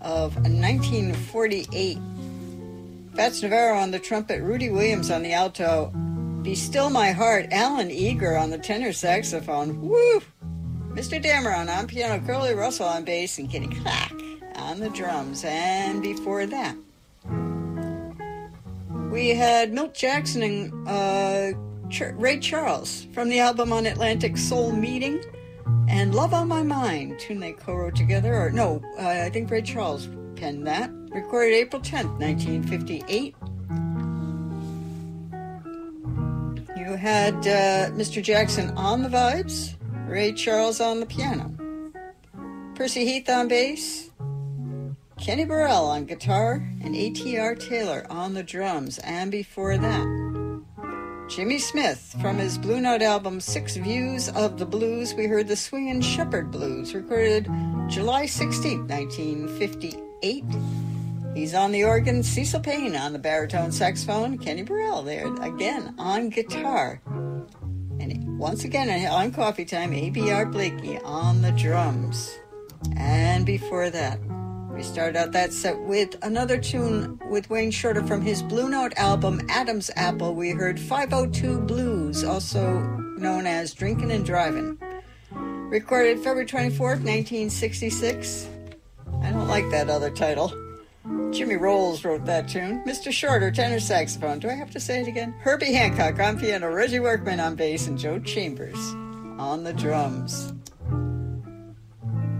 [0.01, 1.99] of 1948.
[3.15, 5.93] Fats Navarro on the trumpet, Rudy Williams on the alto,
[6.43, 10.23] Be Still My Heart, Allen Eager on the tenor saxophone, woo!
[10.91, 11.23] Mr.
[11.23, 14.23] Dameron on piano, Curly Russell on bass, and Kenny Clarke
[14.57, 15.45] on the drums.
[15.45, 16.77] And before that,
[19.11, 21.59] we had Milt Jackson and uh,
[21.91, 25.21] Ch- Ray Charles from the album on Atlantic Soul Meeting
[25.89, 28.35] and Love on My Mind, tune they co-wrote together.
[28.35, 30.91] Or no, uh, I think Ray Charles penned that.
[31.11, 33.35] Recorded April 10th, 1958.
[36.77, 38.23] You had uh, Mr.
[38.23, 39.75] Jackson on the vibes,
[40.09, 41.55] Ray Charles on the piano,
[42.77, 44.11] Percy Heath on bass,
[45.21, 46.97] Kenny Burrell on guitar, and
[47.37, 48.99] Art Taylor on the drums.
[48.99, 50.30] And before that,
[51.31, 55.15] Jimmy Smith from his Blue Note album Six Views of the Blues.
[55.15, 57.49] We heard the Swingin' Shepherd Blues, recorded
[57.87, 60.45] July 16, 1958.
[61.33, 66.31] He's on the organ, Cecil Payne on the baritone saxophone, Kenny Burrell there again on
[66.31, 67.01] guitar.
[67.07, 69.93] And once again uh, on Coffee Time,
[70.33, 72.37] Art Blakey on the drums.
[72.97, 74.19] And before that,
[74.81, 78.95] we started out that set with another tune with Wayne Shorter from his Blue Note
[78.97, 80.35] album, Adam's Apple.
[80.35, 82.81] We heard 502 Blues, also
[83.19, 84.79] known as Drinking and Driving.
[85.33, 88.49] Recorded February 24th, 1966.
[89.23, 90.49] I don't like that other title.
[91.31, 92.83] Jimmy Rowles wrote that tune.
[92.87, 93.13] Mr.
[93.13, 94.39] Shorter, tenor saxophone.
[94.39, 95.35] Do I have to say it again?
[95.41, 98.79] Herbie Hancock on piano, Reggie Workman on bass, and Joe Chambers
[99.39, 100.55] on the drums.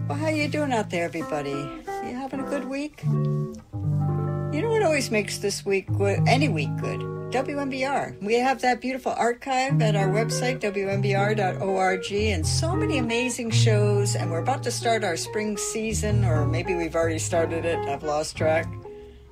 [0.09, 1.69] Well, how you doing out there, everybody?
[2.03, 3.03] You having a good week?
[3.05, 5.87] You know what always makes this week
[6.27, 7.01] any week good?
[7.31, 8.21] WMBR.
[8.23, 14.17] We have that beautiful archive at our website, WMBR.org, and so many amazing shows.
[14.17, 17.79] And we're about to start our spring season, or maybe we've already started it.
[17.89, 18.67] I've lost track.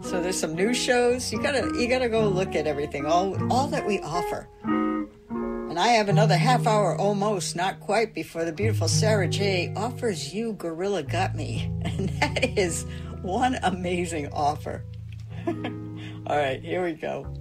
[0.03, 1.33] So there's some new shows.
[1.33, 4.47] You gotta you gotta go look at everything, all all that we offer.
[5.79, 10.35] And I have another half hour almost, not quite, before the beautiful Sarah J offers
[10.35, 11.71] you Gorilla Got Me.
[11.85, 12.85] And that is
[13.23, 14.83] one amazing offer.
[15.47, 15.55] All
[16.27, 17.33] right, here we go.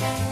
[0.00, 0.29] change.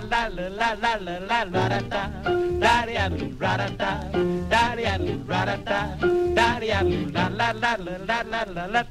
[0.00, 2.02] Da-di-da-loo, la-la-la-la-la-la-la-la, ra-da-da,
[2.58, 3.90] da-di-da-loo, ra-da-da,
[4.48, 5.80] da-di-da-loo, ra-da-da,
[6.34, 8.86] da-di-da-loo, la-la-la-la-la-la-la-la.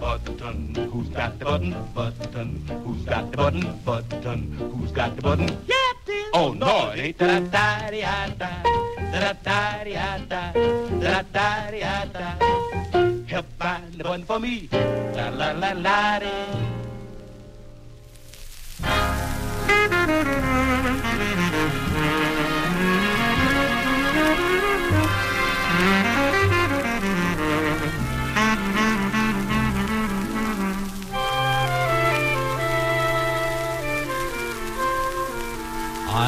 [0.00, 1.74] Button, who's got the button?
[1.94, 3.80] Button, who's got the button?
[3.84, 4.40] Button,
[4.74, 5.48] who's got the button?
[5.66, 5.87] Yeah,
[6.40, 7.92] Oh, no, it ain't that.
[13.26, 14.68] Help find the one for me.
[14.70, 16.20] La la la la.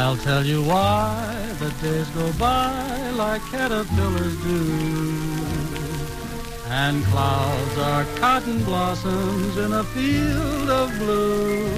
[0.02, 4.62] I'll tell you why the days go by like caterpillars do.
[6.68, 11.68] And clouds are cotton blossoms in a field of blue.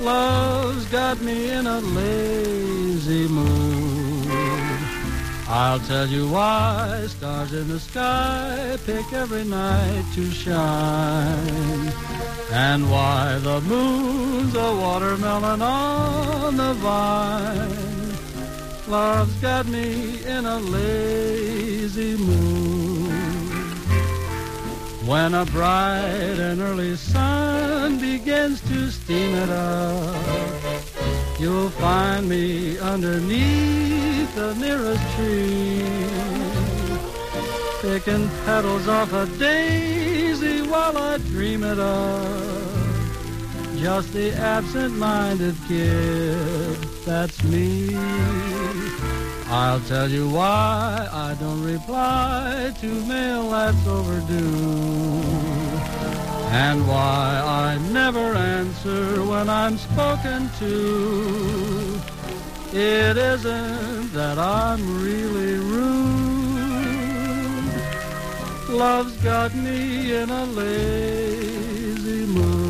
[0.00, 3.99] Love's got me in a lazy mood.
[5.52, 11.92] I'll tell you why stars in the sky pick every night to shine.
[12.52, 18.12] And why the moon's a watermelon on the vine.
[18.86, 23.10] Love's got me in a lazy mood.
[25.04, 34.34] When a bright and early sun begins to steam it up, you'll find me underneath
[34.34, 35.82] the nearest tree,
[37.80, 42.60] picking petals off a daisy while I dream it up.
[43.76, 46.76] Just the absent-minded kid,
[47.06, 47.96] that's me.
[49.46, 55.69] I'll tell you why I don't reply to mail that's overdue.
[56.52, 62.00] And why I never answer when I'm spoken to.
[62.72, 66.10] It isn't that I'm really rude.
[68.68, 72.69] Love's got me in a lazy mood.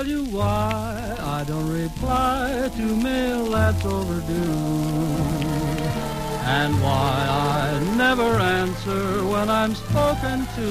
[0.00, 4.32] Tell you why I don't reply to mail that's overdue.
[6.58, 10.70] And why I never answer when I'm spoken to.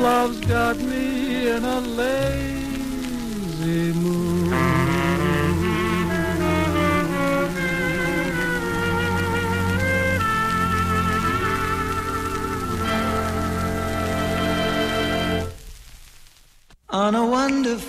[0.02, 2.72] Love's got me in a lazy
[3.92, 4.81] mood.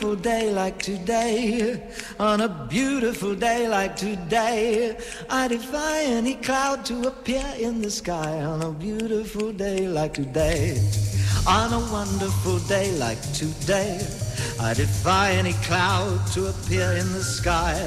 [0.04, 1.82] Wonderful day like today,
[2.20, 4.98] on a beautiful day like today,
[5.30, 8.44] I defy any cloud to appear in the sky.
[8.44, 10.78] On a beautiful day like today,
[11.48, 14.06] on a wonderful day like today,
[14.60, 17.80] I defy any cloud to appear in the sky.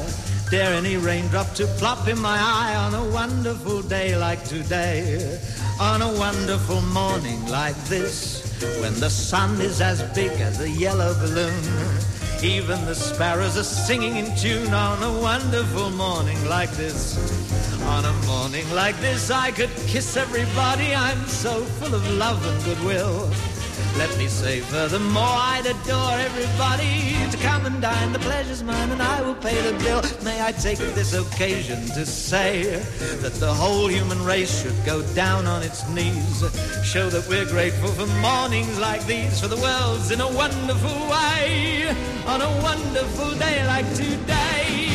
[0.51, 5.39] Dare any raindrop to plop in my eye on a wonderful day like today,
[5.79, 8.46] on a wonderful morning like this.
[8.81, 11.63] When the sun is as big as a yellow balloon,
[12.43, 17.19] even the sparrows are singing in tune on a wonderful morning like this.
[17.83, 20.95] On a morning like this, I could kiss everybody.
[20.95, 23.31] I'm so full of love and goodwill.
[23.99, 28.13] Let me say furthermore, I'd adore everybody to come and dine.
[28.13, 30.03] The pleasure's mine and I will pay the bill.
[30.23, 32.77] May I take this occasion to say
[33.23, 36.45] that the whole human race should go down on its knees.
[36.85, 41.89] Show that we're grateful for mornings like these, for the world's in a wonderful way,
[42.27, 44.93] on a wonderful day like today.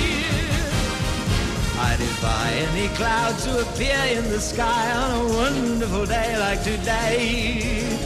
[1.80, 8.01] I defy any cloud to appear in the sky on a wonderful day like today.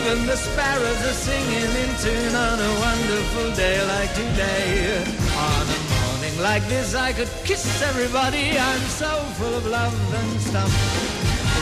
[0.00, 4.96] Even the sparrows are singing in tune on a wonderful day like today.
[5.36, 8.58] On a morning like this, I could kiss everybody.
[8.58, 10.72] I'm so full of love and stuff.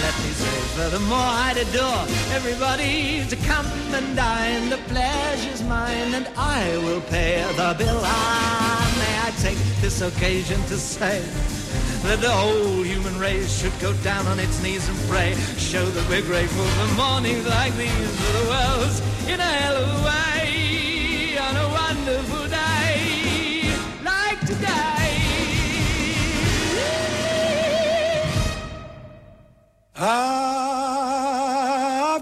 [0.02, 2.04] Let me say, furthermore, I'd adore
[2.36, 4.70] everybody to come and dine.
[4.70, 8.00] The pleasure's mine, and I will pay the bill.
[8.04, 11.57] Ah, may I take this occasion to say
[12.08, 15.34] that the whole human race should go down on its knees and pray.
[15.58, 19.88] Show that we're grateful for mornings like these, for the world's in a hell of
[20.00, 25.10] a way on a wonderful day like today.
[29.94, 30.26] I've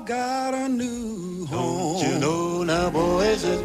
[0.04, 2.00] got a new home.
[2.00, 3.62] Don't you know now, boys, it's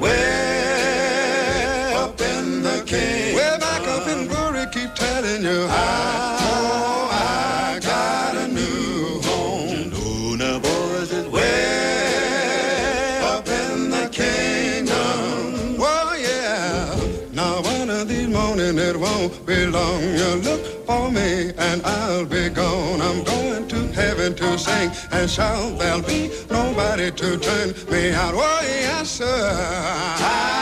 [21.57, 23.01] and I'll be gone.
[23.01, 25.77] I'm going to heaven to sing and shout.
[25.79, 28.33] There'll be nobody to turn me out.
[28.35, 29.25] Oh, yes, sir.
[29.25, 30.60] I've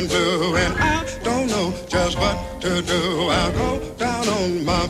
[0.00, 4.86] and blue, and I don't know just what to do, I'll go down on my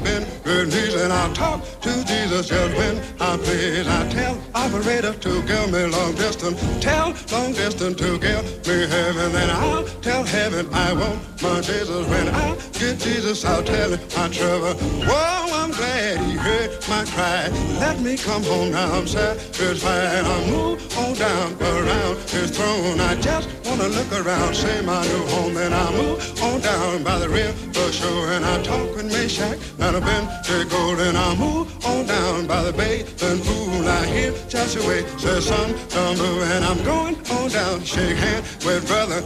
[0.67, 3.89] knees and I'll talk to Jesus just when I please.
[3.89, 9.33] I tell operator to give me long distance, tell long distance to give me heaven,
[9.33, 12.07] then I'll tell heaven I want my Jesus.
[12.07, 14.75] When I get Jesus, I'll tell him my trouble.
[15.09, 17.49] Whoa, I'm glad he heard my cry.
[17.81, 20.25] Let me come home now, I'm satisfied.
[20.25, 23.01] I'll move on down around his throne.
[23.01, 27.19] I just wanna look around, see my new home, then I move on down by
[27.19, 31.35] the river shore and I talk with Meshach, not a been to gold, and I
[31.35, 33.89] move on down by the bay and pool.
[33.89, 38.87] I hear Joshua say, son, don't move, and I'm going on down, shake hands with
[38.87, 39.21] brother,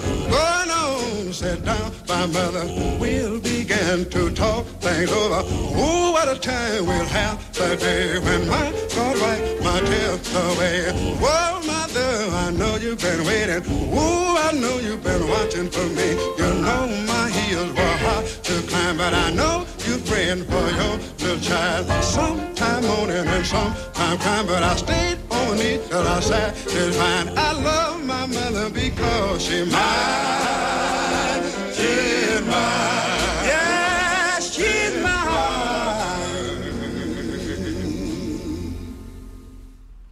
[1.34, 2.64] sit down by mother.
[3.00, 5.42] We'll begin to talk things over.
[5.44, 10.92] Oh, what a time we'll have that day when my God wipe my tears away.
[11.18, 12.10] Whoa, mother,
[12.44, 13.62] I know you've been waiting.
[13.66, 16.10] Ooh, I know you've been watching for me.
[16.38, 20.96] You know my heels were hard to climb, but I know you're praying for your
[21.18, 22.04] little child.
[22.04, 27.28] Sometime morning and sometime crying, but I stayed on knees till I satisfied.
[27.36, 30.63] I love my mother because she's mine.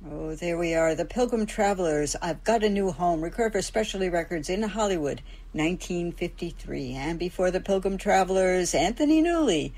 [0.05, 2.16] Oh, There we are, the Pilgrim Travelers.
[2.23, 3.20] I've got a new home.
[3.20, 5.20] Recorded for Specialty Records in Hollywood,
[5.53, 6.94] 1953.
[6.94, 9.73] And before the Pilgrim Travelers, Anthony Newley.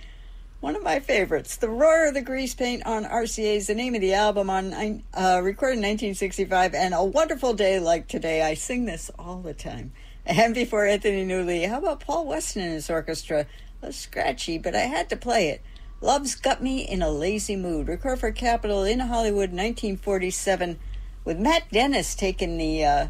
[0.60, 3.94] One of my favorites, The Roar of the Grease Paint on RCA is the name
[3.94, 4.72] of the album on
[5.12, 6.74] uh, recorded in 1965.
[6.74, 8.40] And A Wonderful Day Like Today.
[8.42, 9.92] I sing this all the time.
[10.26, 13.46] And before Anthony Newley, how about Paul Weston and his orchestra?
[13.82, 15.60] A scratchy, but I had to play it.
[16.00, 17.88] Love's Got Me in a Lazy Mood.
[17.88, 20.78] Record for Capitol in Hollywood, 1947,
[21.24, 23.06] with Matt Dennis taking the uh,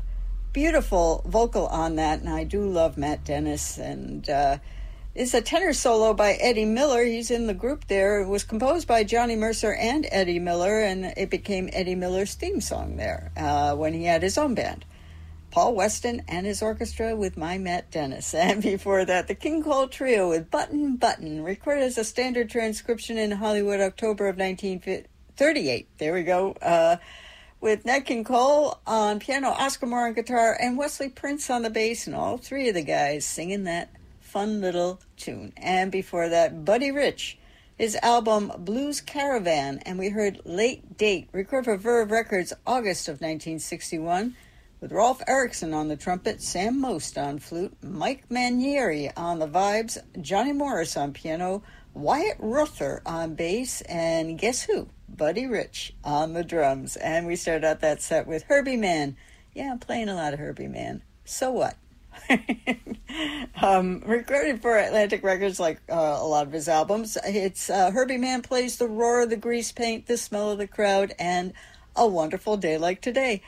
[0.53, 2.21] beautiful vocal on that.
[2.21, 3.79] And I do love Matt Dennis.
[3.79, 4.59] And uh,
[5.15, 7.05] it's a tenor solo by Eddie Miller.
[7.05, 8.21] He's in the group there.
[8.21, 12.61] It was composed by Johnny Mercer and Eddie Miller, and it became Eddie Miller's theme
[12.61, 14.85] song there uh, when he had his own band.
[15.55, 18.35] Paul Weston and his orchestra with my Matt Dennis.
[18.45, 23.19] And before that, the King Cole Trio with Button Button, recorded as a standard transcription
[23.19, 25.89] in Hollywood, October of 1938.
[25.99, 26.57] There we go.
[26.61, 26.97] Uh,
[27.61, 31.71] with Nat King Cole on piano, Oscar Moore on guitar, and Wesley Prince on the
[31.71, 35.53] bass, and all three of the guys singing that fun little tune.
[35.57, 37.39] And before that, Buddy Rich,
[37.79, 43.21] his album Blues Caravan, and we heard Late Date, recorded for Verve Records, August of
[43.21, 44.35] 1961
[44.85, 49.97] with Rolf Ericson on the trumpet, Sam Most on flute, Mike Mainieri on the vibes,
[50.21, 51.63] Johnny Morris on piano,
[51.95, 54.91] Wyatt Ruther on bass, and guess who?
[55.09, 56.97] Buddy Rich on the drums.
[56.97, 59.17] And we started out that set with Herbie Mann.
[59.55, 61.01] Yeah, I'm playing a lot of Herbie Mann.
[61.25, 61.79] So what?
[63.63, 68.19] um, recorded for Atlantic Records, like uh, a lot of his albums, it's uh, Herbie
[68.19, 71.55] Mann plays the roar of the grease paint, the smell of the crowd, and
[71.97, 73.41] a wonderful day like today.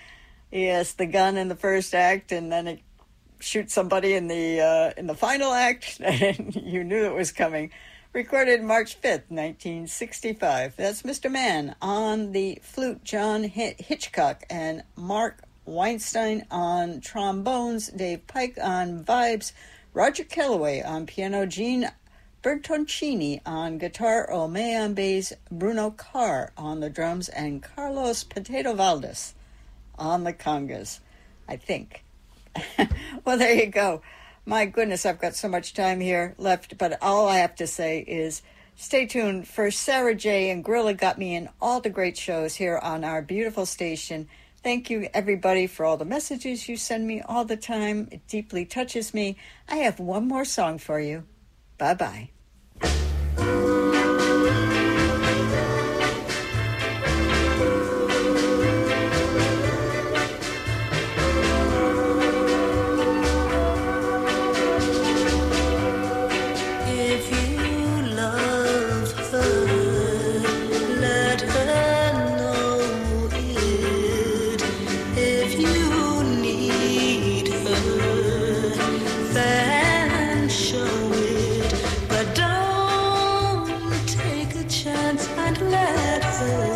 [0.53, 2.81] Yes, the gun in the first act, and then it
[3.41, 7.71] shoots somebody in the uh, in the final act, and you knew it was coming.
[8.13, 10.77] Recorded March fifth, nineteen sixty-five.
[10.77, 11.31] That's Mr.
[11.31, 19.53] Mann on the flute, John Hitchcock, and Mark Weinstein on trombones, Dave Pike on vibes,
[19.93, 21.91] Roger Kellaway on piano, Gene
[22.43, 29.35] Bertoncini on guitar, Ome on bass, Bruno Carr on the drums, and Carlos Potato Valdez
[29.99, 31.01] on the congas,
[31.49, 32.05] I think.
[33.25, 34.03] well, there you go.
[34.45, 38.01] My goodness, I've got so much time here left, but all I have to say
[38.01, 38.43] is
[38.77, 40.51] stay tuned for Sarah J.
[40.51, 44.29] and Gorilla Got Me in all the great shows here on our beautiful station.
[44.63, 48.09] Thank you, everybody, for all the messages you send me all the time.
[48.11, 49.37] It deeply touches me.
[49.69, 51.25] I have one more song for you.
[51.79, 53.86] Bye bye.
[85.47, 86.76] Cambridge.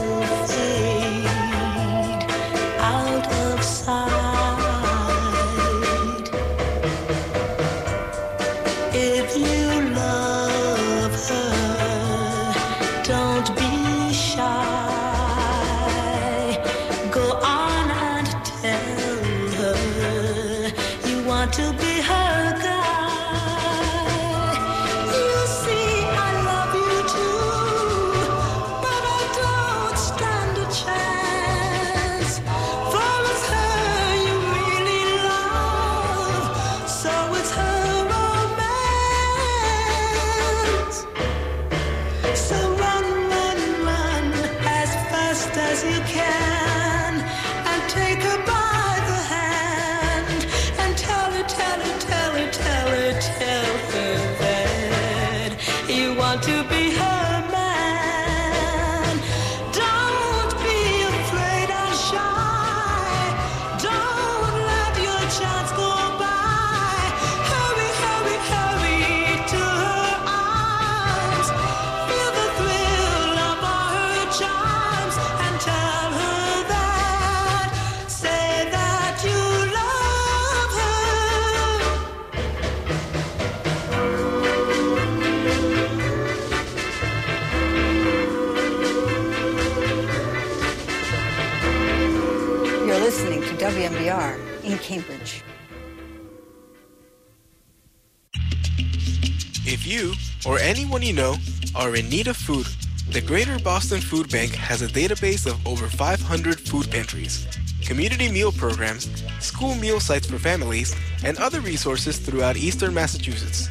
[99.90, 100.14] You
[100.46, 101.34] or anyone you know
[101.74, 102.66] are in need of food,
[103.10, 107.46] The Greater Boston Food Bank has a database of over 500 food pantries,
[107.84, 109.10] community meal programs,
[109.40, 110.94] school meal sites for families,
[111.24, 113.68] and other resources throughout eastern Massachusetts.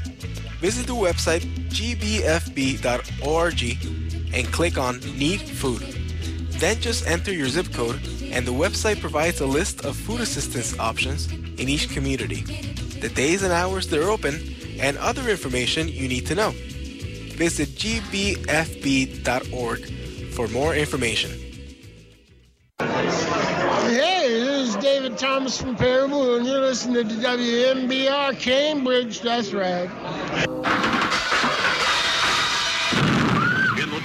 [0.59, 2.83] Visit the website gbfb.org
[4.33, 5.81] and click on Need Food.
[6.59, 10.77] Then just enter your zip code, and the website provides a list of food assistance
[10.77, 12.41] options in each community,
[12.99, 16.51] the days and hours they're open, and other information you need to know.
[17.35, 18.39] Visit gbfb.org
[20.33, 21.31] for more information.
[22.79, 29.21] Hey, this is David Thomas from Pere Ubu, and you're listening to WMBR Cambridge.
[29.21, 29.89] That's right.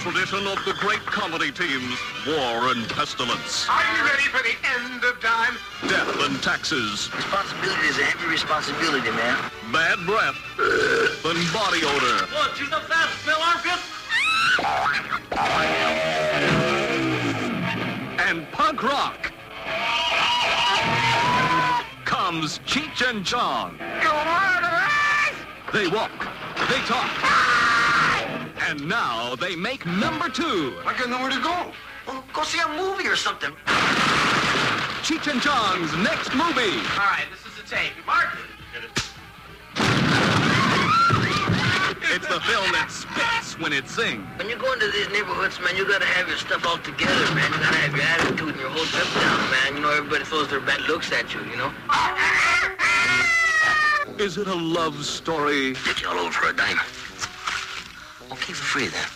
[0.05, 5.02] Tradition of the great comedy teams, War and Pestilence, Are you ready for the end
[5.02, 5.56] of time?
[5.89, 9.51] Death and Taxes, Responsibility is a heavy responsibility, man.
[9.72, 12.26] Bad Breath, and Body Odor.
[12.36, 13.81] What, she's a fast smell armpit.
[18.28, 19.32] and punk rock.
[22.05, 23.78] Comes Cheech and Chong.
[25.72, 26.28] They walk,
[26.68, 27.84] they talk,
[28.66, 30.74] and now they make number two.
[30.86, 31.73] I got nowhere to go.
[32.07, 33.53] Well, go see a movie or something.
[35.05, 36.81] Cheech and Chong's next movie.
[36.97, 37.93] All right, this is the tape.
[38.07, 38.91] Mark it.
[42.15, 44.24] It's the film that spits when it sings.
[44.39, 47.53] When you go into these neighborhoods, man, you gotta have your stuff all together, man.
[47.53, 49.77] You gotta have your attitude and your whole trip down, man.
[49.77, 51.73] You know, everybody throws their bad looks at you, you know?
[54.23, 55.74] Is it a love story?
[55.85, 56.78] Take you all over for a dime.
[58.35, 59.06] Okay, for free then.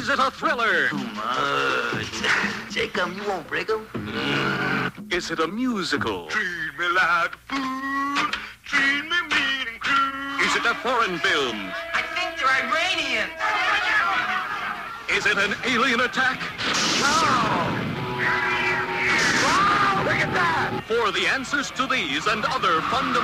[0.00, 0.88] Is it a thriller?
[0.88, 2.22] Too much.
[2.70, 3.86] Jacob, you won't break break 'em.
[3.92, 5.12] Mm.
[5.12, 6.28] Is it a musical?
[6.28, 8.36] Treat me like food.
[8.64, 10.46] Treat me mean and cruel.
[10.46, 11.58] Is it a foreign film?
[11.92, 13.28] I think they're Iranian.
[15.10, 16.38] Is it an alien attack?
[17.02, 17.14] No.
[19.42, 20.84] Wow, look at that!
[20.86, 23.08] For the answers to these and other fundamental